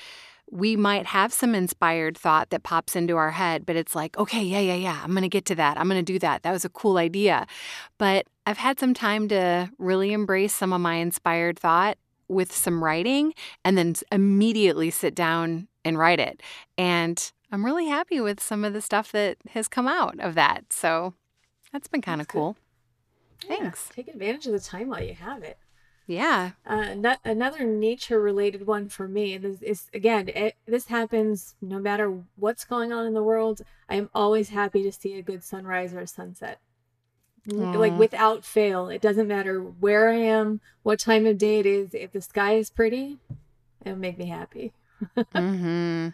[0.51, 4.43] we might have some inspired thought that pops into our head, but it's like, okay,
[4.43, 5.77] yeah, yeah, yeah, I'm going to get to that.
[5.77, 6.43] I'm going to do that.
[6.43, 7.45] That was a cool idea.
[7.97, 11.97] But I've had some time to really embrace some of my inspired thought
[12.29, 13.33] with some writing
[13.63, 16.41] and then immediately sit down and write it.
[16.77, 20.71] And I'm really happy with some of the stuff that has come out of that.
[20.71, 21.13] So
[21.71, 22.57] that's been kind of cool.
[23.47, 23.89] Thanks.
[23.93, 25.57] Take advantage of the time while you have it.
[26.07, 26.51] Yeah.
[26.65, 31.79] Uh, no- another nature related one for me is, is again, it, this happens no
[31.79, 33.61] matter what's going on in the world.
[33.89, 36.59] I am always happy to see a good sunrise or a sunset.
[37.49, 41.93] Like without fail, it doesn't matter where I am, what time of day it is.
[41.93, 43.19] If the sky is pretty,
[43.85, 44.73] it'll make me happy.
[45.33, 46.09] hmm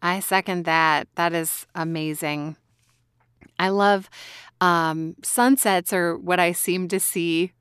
[0.00, 1.08] I second that.
[1.16, 2.56] That is amazing.
[3.58, 4.08] I love
[4.60, 7.52] um, sunsets, are what I seem to see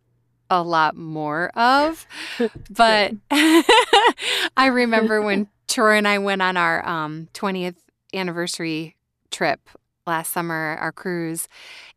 [0.49, 2.06] a lot more of.
[2.69, 7.75] But I remember when Troy and I went on our um, 20th
[8.13, 8.95] anniversary
[9.32, 9.69] trip
[10.06, 11.47] last summer, our cruise,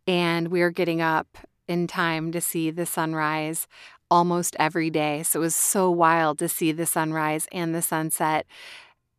[0.07, 3.67] and we were getting up in time to see the sunrise
[4.11, 5.23] almost every day.
[5.25, 8.47] So it was so wild to see the sunrise and the sunset.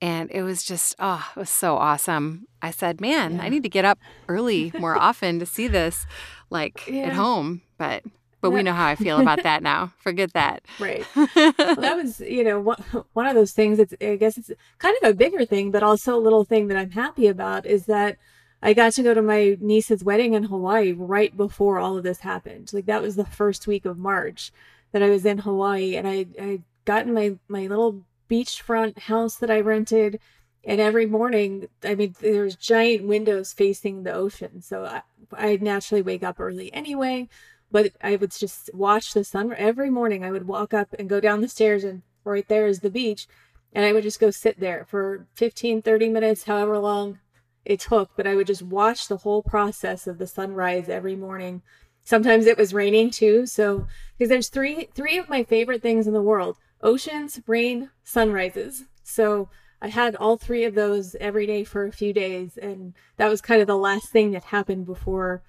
[0.02, 2.46] And it was just, oh, it was so awesome.
[2.62, 3.42] I said, man, Yeah.
[3.44, 6.06] I need to get up early more often to see this,
[6.50, 7.08] like Yeah.
[7.08, 7.62] at home.
[7.78, 8.04] But
[8.42, 9.94] but we know how I feel about that now.
[10.00, 10.64] Forget that.
[10.80, 11.06] Right.
[11.16, 13.80] well, that was, you know, one, one of those things.
[13.80, 16.78] It's, I guess it's kind of a bigger thing, but also a little thing that
[16.78, 18.18] I'm happy about is that
[18.62, 22.20] I got to go to my niece's wedding in Hawaii right before all of this
[22.20, 22.72] happened.
[22.74, 24.52] Like that was the first week of March
[24.92, 29.36] that I was in Hawaii, and I I got in my my little beachfront house
[29.38, 30.20] that I rented.
[30.64, 34.62] And every morning, I mean, there's giant windows facing the ocean.
[34.62, 37.30] So I, I naturally wake up early anyway
[37.72, 40.24] but I would just watch the sun every morning.
[40.24, 43.28] I would walk up and go down the stairs, and right there is the beach.
[43.74, 47.20] And I would just go sit there for 15, 30 minutes, however long
[47.66, 48.12] it took.
[48.16, 51.62] But I would just watch the whole process of the sunrise every morning.
[52.04, 53.46] Sometimes it was raining too.
[53.46, 58.86] So, because there's three, three of my favorite things in the world oceans, rain, sunrises.
[59.04, 59.50] So,
[59.82, 62.58] I had all three of those every day for a few days.
[62.58, 65.44] And that was kind of the last thing that happened before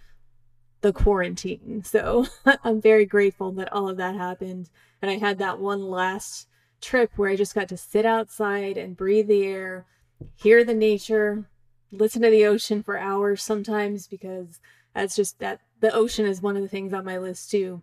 [0.81, 1.83] the quarantine.
[1.85, 2.27] So
[2.65, 4.71] I'm very grateful that all of that happened.
[5.03, 6.49] And I had that one last
[6.81, 9.87] trip where I just got to sit outside and breathe the air,
[10.37, 11.49] hear the nature,
[11.91, 14.61] listen to the ocean for hours sometimes because
[14.95, 17.83] that's just that the ocean is one of the things on my list too.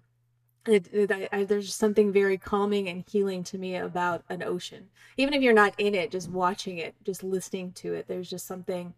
[0.67, 4.41] It, it, I, I, there's just something very calming and healing to me about an
[4.41, 4.89] ocean.
[5.15, 8.47] Even if you're not in it, just watching it, just listening to it, there's just
[8.47, 8.95] something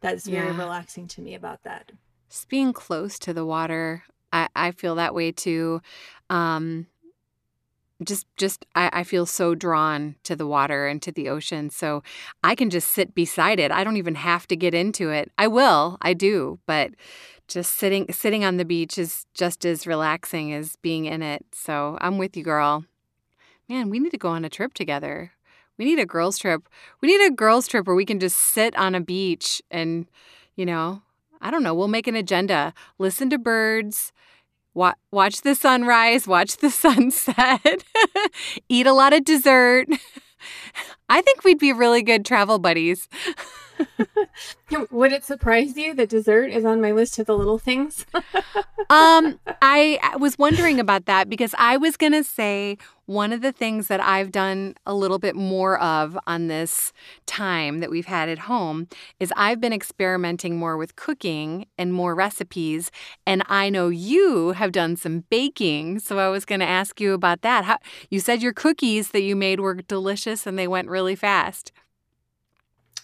[0.00, 0.52] that's very Yeah.
[0.52, 1.90] relaxing to me about that.
[2.28, 5.80] Just being close to the water, I, I feel that way too.
[6.28, 6.86] Um,
[8.04, 12.02] just, just I, I feel so drawn to the water and to the ocean, so
[12.44, 13.72] I can just sit beside it.
[13.72, 15.32] I don't even have to get into it.
[15.38, 16.92] I will, I do, but
[17.48, 21.46] just sitting, sitting on the beach is just as relaxing as being in it.
[21.52, 22.84] So I'm with you, girl.
[23.68, 25.32] Man, we need to go on a trip together.
[25.78, 26.68] We need a girls' trip.
[27.00, 30.06] We need a girls' trip where we can just sit on a beach and,
[30.56, 31.02] you know,
[31.40, 32.74] I don't know, we'll make an agenda.
[32.98, 34.12] Listen to birds,
[34.74, 37.84] wa- watch the sunrise, watch the sunset,
[38.68, 39.88] eat a lot of dessert.
[41.08, 43.08] I think we'd be really good travel buddies.
[44.90, 48.06] Would it surprise you that dessert is on my list of the little things?
[48.90, 53.42] Um, I I was wondering about that because I was going to say one of
[53.42, 56.92] the things that I've done a little bit more of on this
[57.26, 58.88] time that we've had at home
[59.20, 62.90] is I've been experimenting more with cooking and more recipes.
[63.26, 65.98] And I know you have done some baking.
[65.98, 67.64] So I was going to ask you about that.
[67.64, 67.78] How,
[68.10, 71.72] you said your cookies that you made were delicious and they went really fast.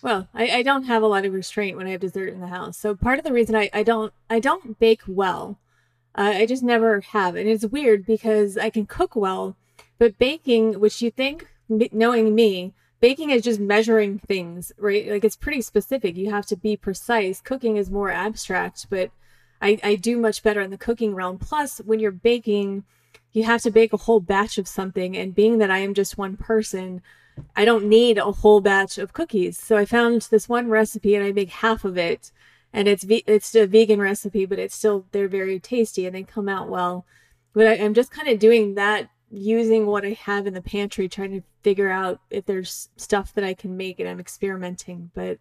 [0.04, 2.48] Well, I, I don't have a lot of restraint when I have dessert in the
[2.48, 2.76] house.
[2.76, 5.58] So part of the reason I, I don't I don't bake well,
[6.14, 9.56] uh, I just never have, and it's weird because I can cook well,
[9.98, 15.08] but baking, which you think knowing me, baking is just measuring things, right?
[15.08, 16.18] Like it's pretty specific.
[16.18, 17.40] You have to be precise.
[17.40, 19.10] Cooking is more abstract, but
[19.62, 21.38] I, I do much better in the cooking realm.
[21.38, 22.84] Plus, when you're baking,
[23.32, 25.16] you have to bake a whole batch of something.
[25.16, 27.00] And being that I am just one person,
[27.56, 29.58] I don't need a whole batch of cookies.
[29.58, 32.32] So I found this one recipe and I make half of it.
[32.72, 36.24] And it's ve- it's a vegan recipe, but it's still they're very tasty and they
[36.24, 37.06] come out well.
[37.52, 41.08] But I, I'm just kind of doing that using what I have in the pantry,
[41.08, 45.10] trying to figure out if there's stuff that I can make, and I'm experimenting.
[45.14, 45.38] But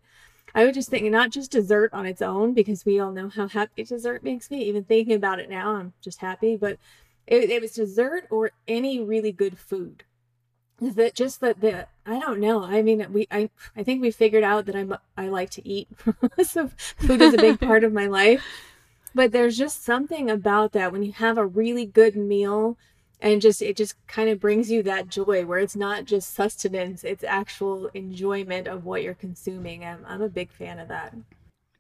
[0.56, 3.47] I would just think not just dessert on its own, because we all know how
[3.47, 4.63] happy dessert makes me.
[4.63, 6.56] Even thinking about it now, I'm just happy.
[6.56, 6.77] But
[7.25, 10.03] it, it was dessert or any really good food.
[10.84, 12.63] That just that the I don't know.
[12.63, 15.88] I mean, we I I think we figured out that I'm I like to eat,
[16.43, 18.43] so food is a big part of my life.
[19.15, 22.78] But there's just something about that when you have a really good meal
[23.24, 27.04] and just it just kind of brings you that joy where it's not just sustenance
[27.04, 31.15] it's actual enjoyment of what you're consuming i'm, I'm a big fan of that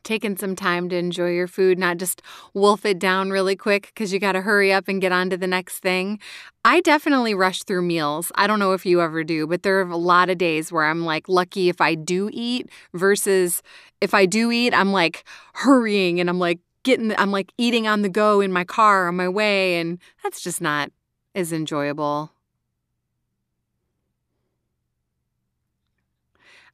[0.03, 2.21] taking some time to enjoy your food not just
[2.53, 5.37] wolf it down really quick because you got to hurry up and get on to
[5.37, 6.19] the next thing
[6.65, 9.89] i definitely rush through meals i don't know if you ever do but there are
[9.89, 13.61] a lot of days where i'm like lucky if i do eat versus
[14.01, 18.01] if i do eat i'm like hurrying and i'm like getting i'm like eating on
[18.01, 20.91] the go in my car on my way and that's just not
[21.35, 22.31] as enjoyable.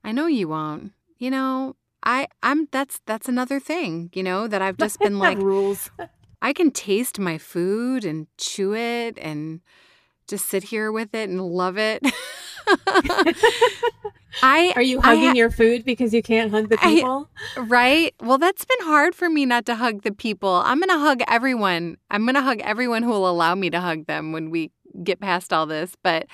[0.03, 0.93] I know you won't.
[1.17, 5.37] You know, I I'm that's that's another thing, you know, that I've just been like
[5.37, 5.89] rules.
[6.41, 9.59] I can taste my food and chew it and
[10.27, 12.01] just sit here with it and love it.
[14.43, 17.29] I Are you hugging ha- your food because you can't hug the people?
[17.57, 18.15] I, right?
[18.21, 20.61] Well, that's been hard for me not to hug the people.
[20.63, 21.97] I'm going to hug everyone.
[22.11, 24.71] I'm going to hug everyone who will allow me to hug them when we
[25.03, 26.27] get past all this, but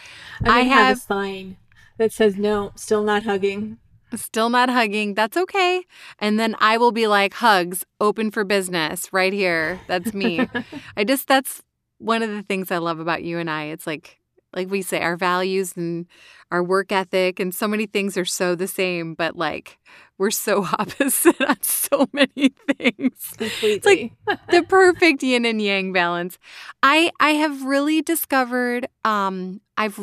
[0.44, 1.58] I have, have a sign
[1.98, 3.78] that says no, still not hugging.
[4.14, 5.14] Still not hugging.
[5.14, 5.84] That's okay.
[6.20, 9.80] And then I will be like, hugs, open for business right here.
[9.88, 10.48] That's me.
[10.98, 11.64] I just, that's
[11.98, 13.66] one of the things I love about you and I.
[13.66, 14.20] It's like,
[14.54, 16.06] like we say, our values and
[16.52, 19.78] our work ethic and so many things are so the same, but like
[20.18, 23.34] we're so opposite on so many things.
[23.38, 23.76] Completely.
[23.76, 24.14] It's like
[24.52, 26.38] the perfect yin and yang balance.
[26.82, 30.00] I I have really discovered um I've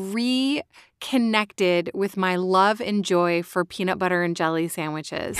[1.02, 5.38] reconnected with my love and joy for peanut butter and jelly sandwiches.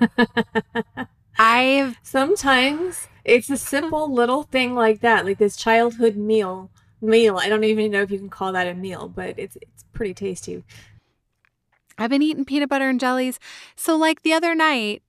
[1.38, 7.36] I've sometimes it's a simple little thing like that, like this childhood meal meal.
[7.36, 10.14] I don't even know if you can call that a meal, but it's it's pretty
[10.14, 10.64] tasty.
[11.98, 13.38] I've been eating peanut butter and jellies.
[13.74, 15.02] So like the other night,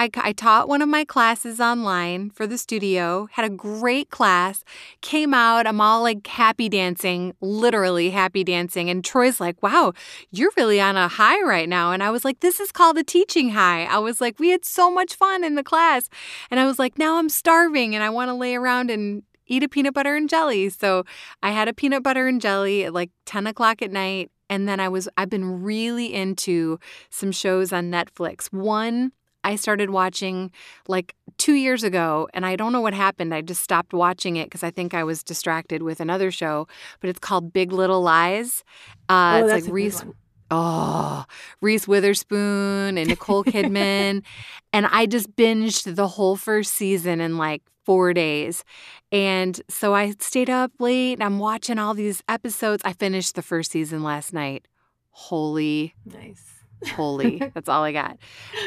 [0.00, 4.64] I, I taught one of my classes online for the studio, had a great class,
[5.02, 8.88] came out, I'm all like happy dancing, literally happy dancing.
[8.88, 9.92] And Troy's like, wow,
[10.30, 11.92] you're really on a high right now.
[11.92, 13.84] And I was like, this is called a teaching high.
[13.84, 16.08] I was like, we had so much fun in the class.
[16.50, 19.62] And I was like, now I'm starving and I want to lay around and eat
[19.62, 20.70] a peanut butter and jelly.
[20.70, 21.04] So
[21.42, 24.30] I had a peanut butter and jelly at like 10 o'clock at night.
[24.48, 26.78] And then I was, I've been really into
[27.10, 28.50] some shows on Netflix.
[28.50, 29.12] One,
[29.44, 30.50] I started watching
[30.88, 33.34] like two years ago, and I don't know what happened.
[33.34, 36.68] I just stopped watching it because I think I was distracted with another show,
[37.00, 38.62] but it's called Big Little Lies.
[39.08, 40.04] Uh, oh, it's like Reese.
[40.52, 41.24] Oh,
[41.60, 44.24] Reese Witherspoon and Nicole Kidman.
[44.72, 48.64] and I just binged the whole first season in like four days.
[49.12, 52.82] And so I stayed up late and I'm watching all these episodes.
[52.84, 54.66] I finished the first season last night.
[55.10, 55.94] Holy.
[56.04, 56.59] Nice.
[56.88, 57.38] Holy.
[57.54, 58.18] That's all I got.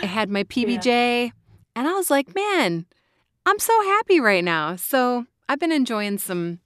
[0.01, 1.29] I had my PBJ yeah.
[1.75, 2.85] and I was like, man,
[3.45, 4.75] I'm so happy right now.
[4.75, 6.59] So I've been enjoying some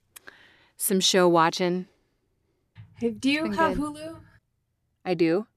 [0.75, 1.88] some show watching.
[2.95, 3.95] Hey, do you have good.
[3.95, 4.19] Hulu?
[5.05, 5.47] I do.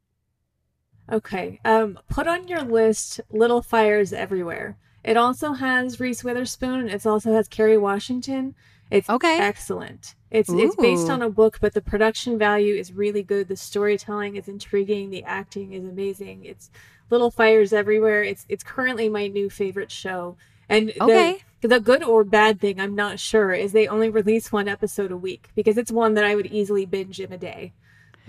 [1.11, 1.61] Okay.
[1.65, 4.79] Um, put on your list Little Fires Everywhere.
[5.03, 6.89] It also has Reese Witherspoon.
[6.89, 8.55] It also has Kerry Washington.
[8.91, 9.41] It's okay.
[9.41, 10.15] excellent.
[10.31, 10.61] It's Ooh.
[10.61, 13.49] it's based on a book, but the production value is really good.
[13.49, 15.11] The storytelling is intriguing.
[15.11, 16.45] The acting is amazing.
[16.45, 16.71] It's
[17.11, 18.23] Little Fires Everywhere.
[18.23, 20.37] It's it's currently my new favorite show.
[20.69, 21.43] And okay.
[21.63, 25.11] the, the good or bad thing, I'm not sure, is they only release one episode
[25.11, 27.73] a week because it's one that I would easily binge in a day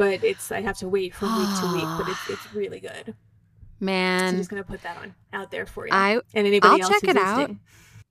[0.02, 1.84] but it's I have to wait from week to week.
[1.98, 3.16] But it's it's really good.
[3.80, 5.94] Man, so I'm just gonna put that on out there for you.
[5.94, 7.24] I and anybody I'll else check it listening.
[7.24, 7.56] out.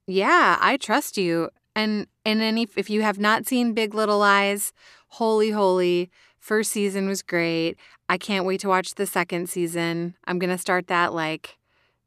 [0.07, 1.49] Yeah, I trust you.
[1.75, 4.73] And and any if you have not seen Big Little Lies,
[5.07, 6.11] holy holy,
[6.41, 7.77] First season was great.
[8.09, 10.15] I can't wait to watch the second season.
[10.25, 11.59] I'm going to start that like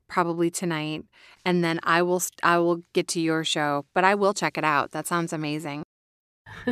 [0.09, 1.05] probably tonight
[1.45, 4.65] and then I will I will get to your show, but I will check it
[4.65, 4.91] out.
[4.91, 5.85] That sounds amazing.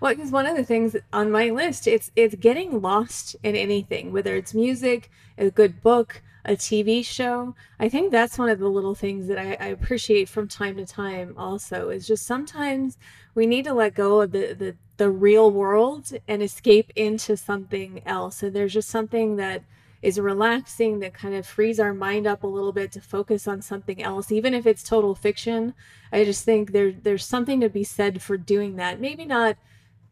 [0.00, 4.10] well, because one of the things on my list, it's it's getting lost in anything,
[4.10, 7.54] whether it's music, a good book, a TV show.
[7.78, 10.86] I think that's one of the little things that I, I appreciate from time to
[10.86, 11.34] time.
[11.36, 12.98] Also, is just sometimes
[13.34, 18.02] we need to let go of the the the real world and escape into something
[18.06, 18.42] else.
[18.42, 19.62] And there's just something that
[20.02, 23.62] is relaxing that kind of frees our mind up a little bit to focus on
[23.62, 25.72] something else even if it's total fiction
[26.10, 29.56] i just think there there's something to be said for doing that maybe not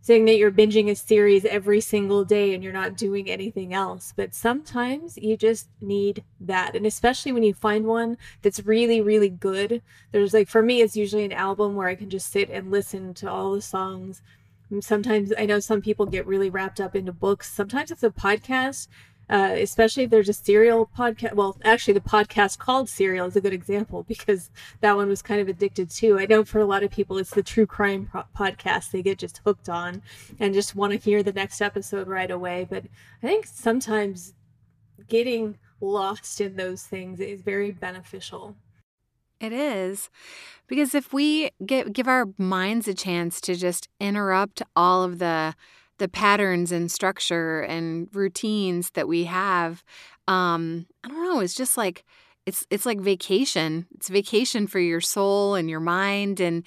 [0.01, 4.13] saying that you're binging a series every single day and you're not doing anything else
[4.17, 6.75] but sometimes you just need that.
[6.75, 9.83] And especially when you find one that's really really good.
[10.13, 13.15] There's like for me it's usually an album where i can just sit and listen
[13.15, 14.23] to all the songs.
[14.81, 17.53] Sometimes i know some people get really wrapped up into books.
[17.53, 18.89] Sometimes it's a podcast
[19.31, 21.35] uh, especially if there's a serial podcast.
[21.35, 24.51] Well, actually, the podcast called Serial is a good example because
[24.81, 26.19] that one was kind of addicted too.
[26.19, 29.19] I know for a lot of people, it's the true crime pro- podcast they get
[29.19, 30.03] just hooked on
[30.41, 32.67] and just want to hear the next episode right away.
[32.69, 32.85] But
[33.23, 34.35] I think sometimes
[35.09, 38.57] getting lost in those things is very beneficial.
[39.41, 40.11] It is.
[40.67, 45.55] Because if we get, give our minds a chance to just interrupt all of the
[46.01, 49.85] the patterns and structure and routines that we have
[50.27, 52.05] um i don't know it's just like
[52.47, 53.87] it's it's like vacation.
[53.95, 56.65] It's vacation for your soul and your mind and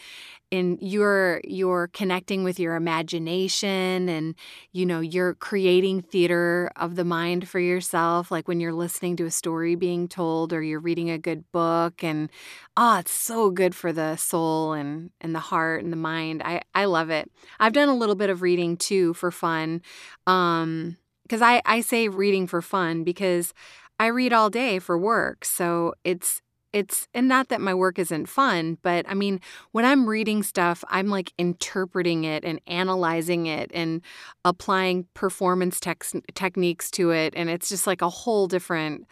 [0.52, 4.36] and you're you're connecting with your imagination and
[4.72, 8.30] you know you're creating theater of the mind for yourself.
[8.32, 12.04] Like when you're listening to a story being told or you're reading a good book
[12.04, 12.30] and
[12.78, 16.44] oh it's so good for the soul and and the heart and the mind.
[16.46, 17.32] I i love it.
[17.60, 19.82] I've done a little bit of reading too for fun
[20.28, 23.54] um because i i say reading for fun because
[24.00, 25.46] I read all day for work.
[25.46, 26.42] So it's
[26.74, 29.40] it's and not that my work isn't fun, but I mean,
[29.72, 34.02] when I'm reading stuff, I'm like interpreting it and analyzing it and
[34.44, 39.06] applying performance tex- techniques to it and it's just like a whole different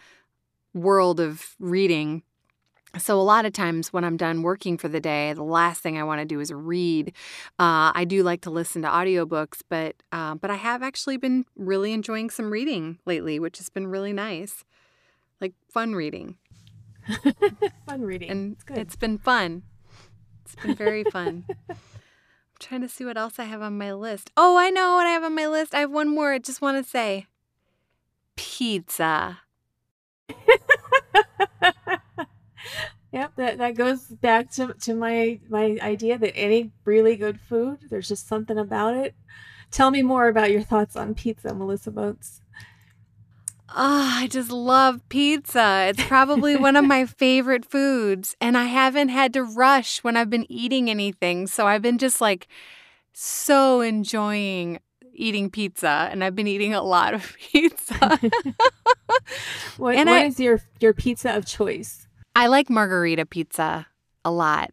[0.74, 2.22] world of reading.
[2.98, 5.96] So, a lot of times when I'm done working for the day, the last thing
[5.96, 7.08] I want to do is read.
[7.58, 11.46] Uh, I do like to listen to audiobooks, but uh, but I have actually been
[11.56, 14.64] really enjoying some reading lately, which has been really nice
[15.42, 16.36] like fun reading.
[17.86, 18.30] fun reading.
[18.30, 19.64] And it's, it's been fun.
[20.44, 21.44] It's been very fun.
[21.68, 21.76] I'm
[22.58, 24.30] trying to see what else I have on my list.
[24.36, 25.74] Oh, I know what I have on my list.
[25.74, 26.32] I have one more.
[26.32, 27.26] I just want to say
[28.36, 29.40] pizza.
[33.12, 37.80] yep, that, that goes back to, to my my idea that any really good food,
[37.90, 39.14] there's just something about it.
[39.72, 42.41] Tell me more about your thoughts on pizza, Melissa Motz.
[43.74, 45.86] Oh, I just love pizza.
[45.88, 48.36] It's probably one of my favorite foods.
[48.40, 51.46] And I haven't had to rush when I've been eating anything.
[51.46, 52.48] So I've been just like
[53.12, 54.78] so enjoying
[55.14, 56.08] eating pizza.
[56.10, 58.18] And I've been eating a lot of pizza.
[59.76, 62.06] what, what I, is your, your pizza of choice?
[62.34, 63.86] I like margarita pizza
[64.24, 64.70] a lot.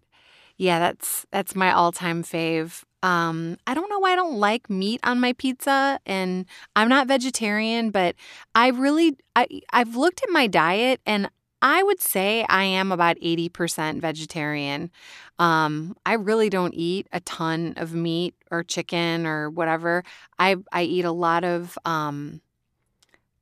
[0.58, 2.84] Yeah, that's that's my all-time fave.
[3.02, 6.45] Um, I don't know why I don't like meat on my pizza, and
[6.76, 8.16] I'm not vegetarian, but
[8.56, 11.30] I really I I've looked at my diet, and
[11.62, 14.91] I would say I am about 80% vegetarian.
[15.39, 20.04] Um, I really don't eat a ton of meat or chicken or whatever.
[20.38, 22.41] I I eat a lot of um,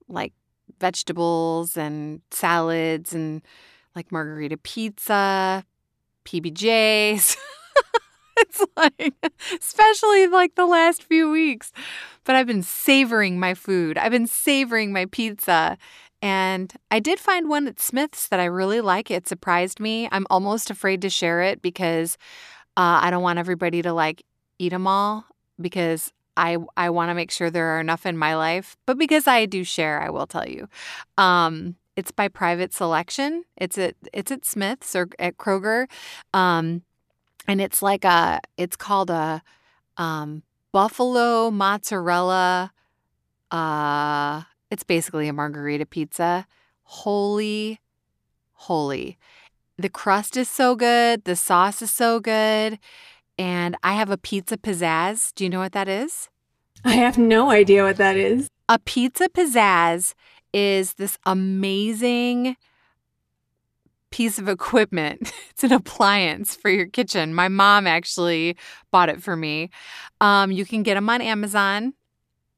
[0.08, 0.34] like
[0.80, 3.42] vegetables and salads and
[3.96, 5.66] like margarita pizza,
[6.26, 7.38] PBJs.
[8.42, 9.14] it's like,
[9.60, 11.72] especially like the last few weeks.
[12.24, 13.98] But I've been savoring my food.
[13.98, 15.78] I've been savoring my pizza.
[16.22, 19.12] And I did find one at Smith's that I really like.
[19.12, 20.10] It surprised me.
[20.12, 22.18] I'm almost afraid to share it because
[22.76, 24.24] uh, I don't want everybody to like
[24.60, 25.26] eat them all
[25.60, 28.78] because I I want to make sure there are enough in my life.
[28.86, 30.68] But because I do share, I will tell you.
[31.18, 33.44] Um, it's by private selection.
[33.58, 35.88] It's at it's at Smith's or at Kroger.
[36.34, 36.84] Um,
[37.48, 39.42] and it's like a it's called a
[39.98, 42.72] um, buffalo mozzarella
[43.52, 46.46] uh it's basically a margarita pizza.
[46.84, 47.80] Holy
[48.54, 49.18] holy.
[49.78, 52.80] The crust is so good the sauce is so good
[53.40, 55.34] and i have a pizza pizzazz.
[55.36, 56.30] Do you know what that is?
[56.84, 58.50] I have no idea what that is.
[58.70, 60.14] A pizza pizzazz
[60.54, 62.58] is this amazing
[64.12, 65.32] piece of equipment.
[65.52, 67.34] It's an appliance for your kitchen.
[67.34, 68.56] My mom actually
[68.92, 69.72] bought it for me.
[70.22, 71.94] Um, you can get them on Amazon.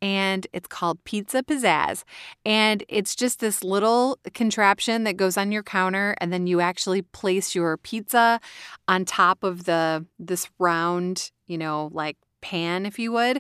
[0.02, 2.04] and it's called Pizza Pizzazz.
[2.46, 7.02] And it's just this little contraption that goes on your counter and then you actually
[7.02, 8.40] place your pizza
[8.88, 13.40] on top of the this round, you know, like pan if you would,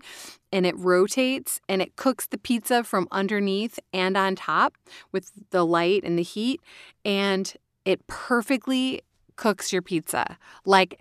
[0.52, 4.76] and it rotates and it cooks the pizza from underneath and on top
[5.14, 6.60] with the light and the heat
[7.06, 7.56] and
[7.90, 9.02] it perfectly
[9.36, 10.38] cooks your pizza.
[10.64, 11.00] Like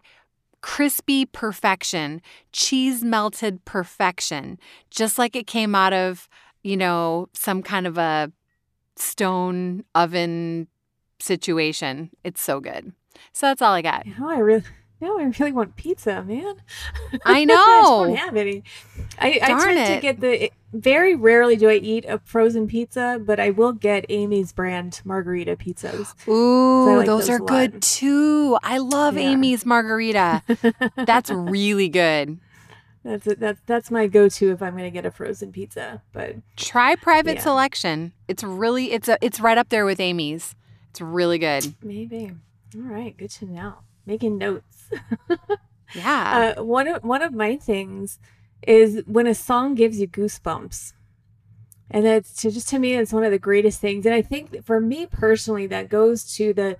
[0.63, 2.23] crispy perfection,
[2.53, 4.59] cheese melted perfection,
[4.91, 6.31] just like it came out of,
[6.63, 8.33] you know, some kind of a
[8.97, 10.67] stone oven
[11.21, 12.09] situation.
[12.25, 12.95] It's so good.
[13.35, 14.07] So that's all I got.
[14.07, 14.65] Now I really,
[15.01, 16.55] now I really want pizza, man.
[17.25, 17.55] I know.
[17.55, 18.63] I don't have any.
[19.19, 19.95] I, I tend it.
[19.95, 20.51] to get the.
[20.73, 25.57] Very rarely do I eat a frozen pizza, but I will get Amy's brand margarita
[25.57, 26.15] pizzas.
[26.29, 28.59] Ooh, like those, those are good too.
[28.63, 29.31] I love Yeah.
[29.31, 30.43] Amy's margarita.
[30.97, 32.39] That's really good.
[33.03, 33.41] That's it.
[33.41, 36.03] That's that's my go-to if I'm going to get a frozen pizza.
[36.13, 37.43] But Try private Yeah.
[37.45, 38.13] selection.
[38.27, 40.55] It's really it's a it's right up there with Amy's.
[40.91, 41.75] It's really good.
[41.83, 42.33] maybe.
[42.75, 43.75] All right, good to know.
[44.09, 44.91] Making notes.
[45.95, 46.55] Yeah.
[46.59, 48.19] Uh, one of one of my things
[48.67, 50.93] is when a song gives you goosebumps,
[51.91, 54.05] and that's to, just to me it's one of the greatest things.
[54.05, 56.77] And I think for me personally, that goes to the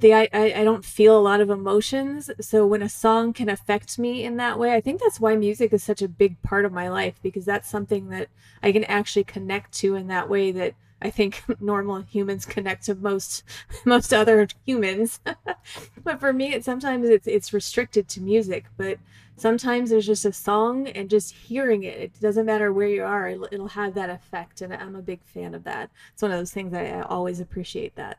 [0.00, 3.48] the I, I I don't feel a lot of emotions, so when a song can
[3.48, 6.64] affect me in that way, I think that's why music is such a big part
[6.64, 8.28] of my life because that's something that
[8.62, 10.74] I can actually connect to in that way that.
[11.04, 13.44] I think normal humans connect to most
[13.84, 15.20] most other humans.
[16.04, 18.98] but for me it sometimes it's it's restricted to music but
[19.36, 23.28] sometimes there's just a song and just hearing it it doesn't matter where you are
[23.28, 26.38] it'll, it'll have that effect and i'm a big fan of that it's one of
[26.38, 28.18] those things i, I always appreciate that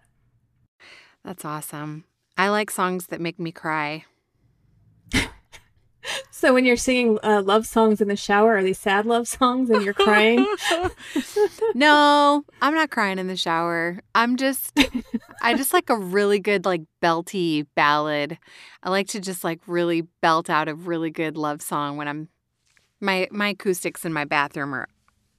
[1.24, 2.04] That's awesome.
[2.38, 4.06] I like songs that make me cry.
[6.36, 9.70] So when you're singing uh, love songs in the shower are they sad love songs
[9.70, 10.46] and you're crying
[11.74, 14.00] no, I'm not crying in the shower.
[14.14, 14.78] I'm just
[15.42, 18.38] I just like a really good like belty ballad.
[18.84, 22.30] I like to just like really belt out a really good love song when I'm
[23.00, 24.88] my my acoustics in my bathroom are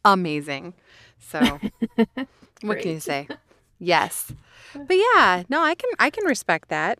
[0.05, 0.75] amazing.
[1.19, 1.41] So
[2.63, 3.29] what can you say?
[3.79, 4.33] Yes.
[4.75, 6.99] But yeah, no, I can I can respect that.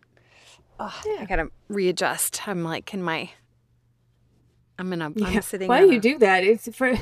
[0.79, 2.47] Oh, I gotta readjust.
[2.47, 3.31] I'm like, can my
[4.79, 5.27] I'm in a Yeah.
[5.29, 6.45] I'm sitting Why do you a- do that?
[6.45, 6.95] It's for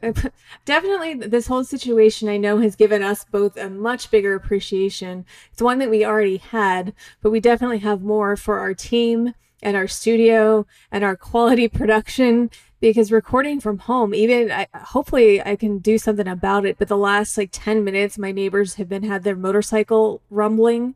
[0.64, 2.28] definitely this whole situation.
[2.28, 5.24] I know has given us both a much bigger appreciation.
[5.52, 6.92] It's one that we already had,
[7.22, 12.50] but we definitely have more for our team and our studio and our quality production
[12.80, 16.96] because recording from home even I, hopefully i can do something about it but the
[16.96, 20.94] last like 10 minutes my neighbors have been had their motorcycle rumbling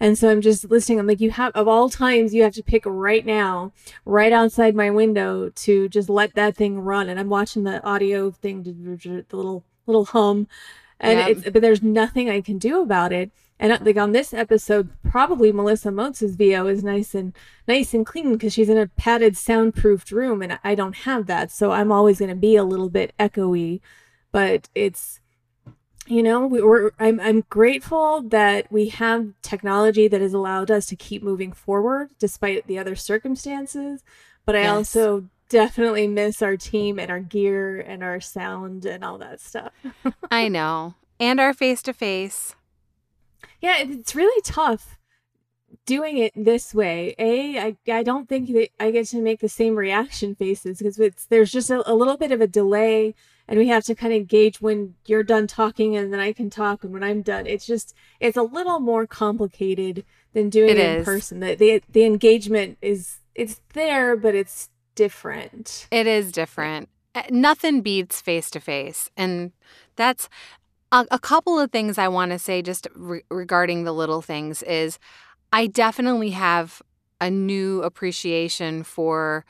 [0.00, 2.62] and so i'm just listening i'm like you have of all times you have to
[2.62, 3.72] pick right now
[4.04, 7.08] right outside my window to just let that thing run.
[7.08, 10.46] And i'm watching the audio thing the little little hum.
[11.00, 11.28] And Yep.
[11.28, 13.30] it's but there's nothing i can do about it.
[13.58, 17.32] And uh, like on this episode probably melissa motz's vo is nice and
[17.68, 21.50] nice and clean because she's in a padded soundproofed room and i don't have that.
[21.50, 23.80] So i'm always going to be a little bit echoey
[24.32, 25.20] but it's
[26.06, 30.86] you know we, we're I'm, I'm grateful that we have technology that has allowed us
[30.86, 34.02] to keep moving forward despite the other circumstances
[34.44, 34.70] but i Yes.
[34.76, 39.72] also definitely miss our team and our gear and our sound and all that stuff
[40.30, 40.94] I know.
[41.20, 42.54] And our face to face.
[43.60, 44.98] yeah it's really tough
[45.86, 49.48] doing it this way a i, I don't think that i get to make the
[49.48, 53.14] same reaction faces because it's there's just a, a little bit of a delay
[53.46, 56.50] and we have to kind of gauge when you're done talking and then i can
[56.50, 60.78] talk and when i'm done it's just it's a little more complicated than doing It
[60.78, 66.30] it, in person the, the the engagement is it's there but it's different It is
[66.32, 66.88] different.
[67.14, 69.10] Uh, Nothing beats face to face.
[69.16, 69.52] And
[69.96, 70.28] that's
[70.92, 74.62] a, a couple of things I want to say just re- regarding the little things
[74.62, 74.98] is
[75.52, 76.80] I definitely have
[77.20, 79.44] a new appreciation for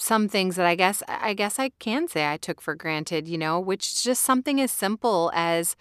[0.00, 3.38] some things that I guess I guess I can say I took for granted, you
[3.38, 5.76] know, which just something as simple as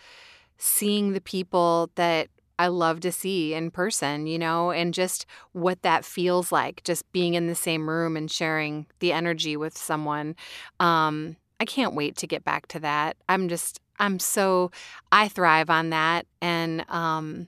[0.57, 2.28] seeing the people that
[2.59, 7.09] I love to see in person, you know, and just what that feels like, just
[7.13, 10.36] being in the same room and sharing the energy with someone.
[10.82, 13.15] Um, I can't wait to get back to that.
[13.30, 14.72] I'm just, I'm so,
[15.13, 17.47] I thrive on that, and um,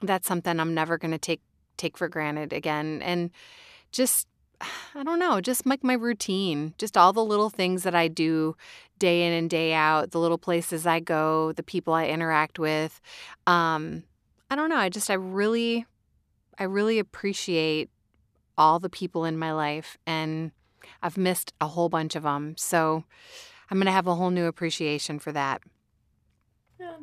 [0.00, 1.42] that's something I'm never going to take
[1.76, 3.02] take for granted again.
[3.02, 3.32] And
[3.90, 4.28] just,
[4.94, 8.56] I don't know, just like my routine, just all the little things that I do
[8.98, 13.00] day in and day out, the little places I go, the people I interact with.
[13.46, 14.04] Um,
[14.50, 14.76] I don't know.
[14.76, 15.86] I just, I really,
[16.58, 17.90] I really appreciate
[18.56, 19.98] all the people in my life.
[20.06, 20.52] And
[21.02, 22.54] I've missed a whole bunch of them.
[22.56, 23.04] So
[23.70, 25.62] I'm going to have a whole new appreciation for that.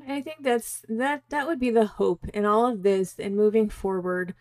[0.07, 3.69] I think that's that that would be the hope in all of this and moving
[3.69, 4.35] forward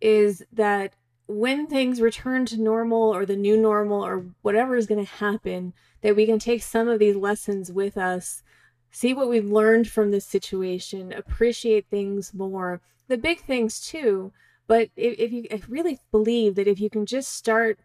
[0.00, 0.94] is that
[1.30, 5.72] when things return to normal or the new normal or whatever is going to happen
[6.02, 8.42] that we can take some of these lessons with us
[8.90, 12.80] see what we've learned from this situation appreciate things more.
[13.08, 14.32] The big things too
[14.66, 17.80] but if, if you I really believe that if you can just start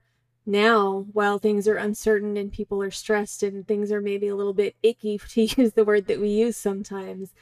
[0.45, 4.53] now while things are uncertain and people are stressed and things are maybe a little
[4.53, 7.33] bit icky to use the word that we use sometimes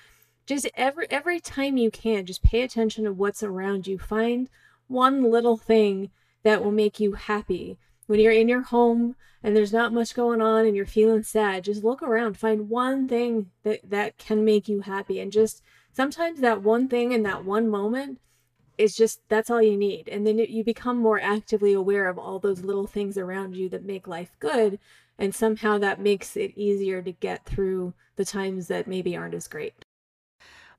[0.45, 3.97] just every every time you can just pay attention to what's around you.
[3.97, 4.49] Find
[4.87, 6.11] one little thing
[6.43, 7.77] that will make you happy.
[8.05, 11.63] When you're in your home and there's not much going on and you're feeling sad
[11.63, 12.37] just look around.
[12.37, 15.19] Find one thing that that can make you happy.
[15.19, 15.61] And just
[15.91, 18.19] sometimes that one thing in that one moment
[18.77, 20.09] is just that's all you need.
[20.09, 23.85] And then you become more actively aware of all those little things around you that
[23.85, 24.79] make life good.
[25.17, 29.47] And somehow that makes it easier to get through the times that maybe aren't as
[29.47, 29.73] great.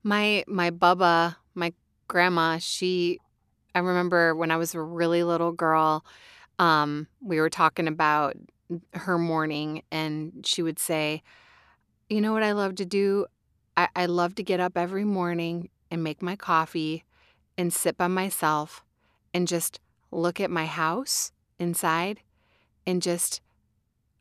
[0.02, 1.72] My my bubba my
[2.08, 3.20] grandma she
[3.74, 6.04] i remember when i was a really little girl
[6.58, 8.36] um we were talking about
[8.94, 11.22] her morning and she would say
[12.08, 13.26] you know what i love to do?
[13.76, 17.04] I, I love to get up every morning and make my coffee
[17.58, 18.84] and sit by myself
[19.32, 22.20] and just look at my house inside
[22.86, 23.40] and just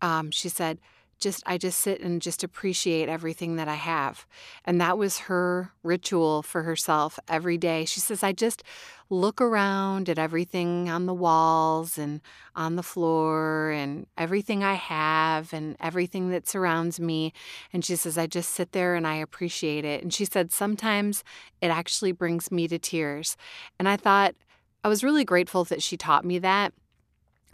[0.02, 0.80] um, she said
[1.20, 4.26] just I just sit and just appreciate everything that I have.
[4.66, 7.86] And that was her ritual for herself every day.
[7.86, 8.64] She says I just
[9.10, 12.22] look around at everything on the walls and
[12.56, 17.34] on the floor and everything I have and everything that surrounds me
[17.72, 20.02] and she says I just sit there and I appreciate it.
[20.04, 21.24] And she said sometimes
[21.62, 23.38] it actually brings me to tears.
[23.80, 24.36] And I thought
[24.84, 26.74] I was really grateful that she taught me that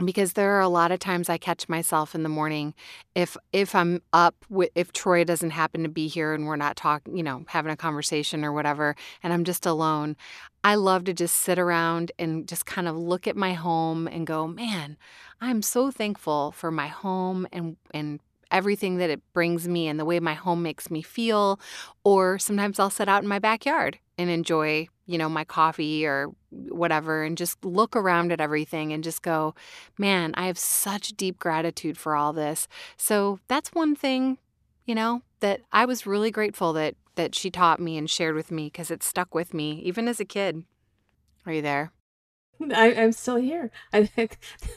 [0.04, 2.74] because there are a lot of times I catch myself in the morning
[3.16, 6.76] if if I'm up with if Troy doesn't happen to be here and we're not
[6.76, 10.16] talking, you know, having a conversation or whatever and I'm just alone,
[10.64, 14.26] I love to just sit around and just kind of look at my home and
[14.28, 14.98] go, "Man,
[15.42, 18.20] I'm so thankful for my home and and
[18.52, 21.60] everything that it brings me and the way my home makes me feel."
[22.04, 26.28] Or sometimes I'll sit out in my backyard and enjoy you know, my coffee or
[26.52, 29.56] whatever and just look around at everything and just go,
[29.98, 32.68] man, I have such deep gratitude for all this.
[32.96, 34.38] So that's one thing,
[34.86, 38.52] you know, that I was really grateful that that she taught me and shared with
[38.52, 40.64] me because it stuck with me even as a kid.
[41.48, 41.92] Are you there?
[42.62, 43.72] I, am still here.
[43.94, 44.08] I,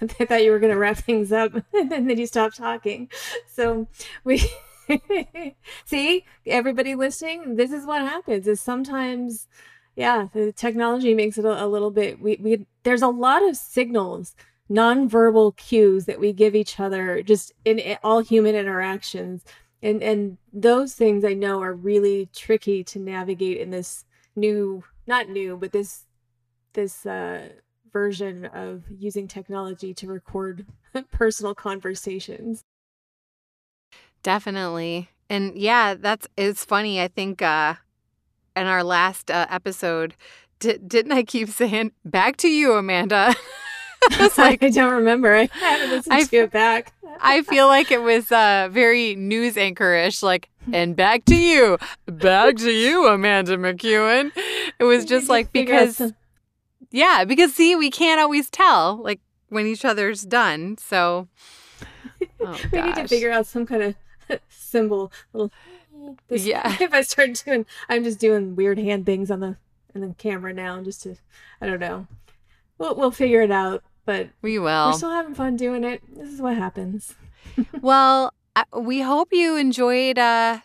[0.01, 3.11] I thought you were going to wrap things up and then you stopped talking.
[3.47, 3.87] So
[4.25, 4.51] we
[5.85, 7.57] see everybody listening.
[7.57, 8.47] This is what happens.
[8.49, 9.47] Is sometimes
[9.97, 13.57] yeah the technology makes it a, a, little bit we, we there's a lot of
[13.57, 14.35] signals
[14.73, 19.45] nonverbal cues that we give each other just in, in all human interactions.
[19.83, 24.05] And and those things i know are really tricky to navigate in this
[24.37, 26.07] new not new but this
[26.75, 27.49] this uh
[27.93, 30.67] version of using technology to record
[31.11, 32.63] personal conversations.
[34.23, 35.09] Definitely.
[35.29, 37.75] And yeah that's it's funny i think uh
[38.57, 40.15] in our last uh, episode,
[40.59, 43.35] d- didn't I keep saying back to you, Amanda?
[44.11, 45.35] I, like, I don't remember.
[45.35, 46.93] I haven't listened I, to it back.
[47.21, 52.57] I feel like it was uh, very news anchorish, like, and back to you, back
[52.57, 54.33] to you, Amanda McEwen.
[54.79, 56.13] It was just like because,
[56.91, 60.79] yeah, because see, we can't always tell like when each other's done.
[60.79, 61.29] So
[62.41, 65.53] oh, we need to figure out some kind of symbol, little
[66.29, 66.77] this, yeah.
[66.81, 69.57] If I start doing, I'm just doing weird hand things on the
[69.95, 71.17] on the camera now, just to,
[71.61, 72.07] I don't know.
[72.79, 74.91] We'll we'll figure it out, but we will.
[74.91, 76.03] We're still having fun doing it.
[76.15, 77.15] This is what happens.
[77.81, 78.33] well,
[78.77, 80.61] we hope you enjoyed, uh,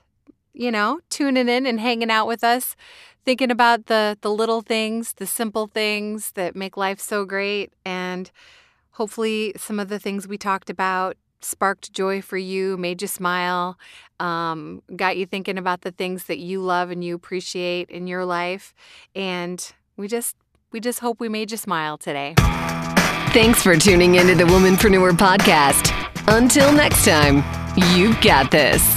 [0.54, 2.76] you know, tuning in and hanging out with us,
[3.26, 8.32] thinking about the the little things, the simple things that make life so great, and
[8.92, 13.78] hopefully some of the things we talked about sparked joy for you, made you smile,
[14.20, 18.26] um, got you thinking about the things that you love and you appreciate in your
[18.26, 18.74] life.
[19.16, 20.36] And we just
[20.72, 22.34] we just hope we made you smile today.
[23.32, 25.94] Thanks for tuning into the Womanpreneur podcast.
[26.28, 27.44] Until next time,
[27.96, 28.97] you've got this.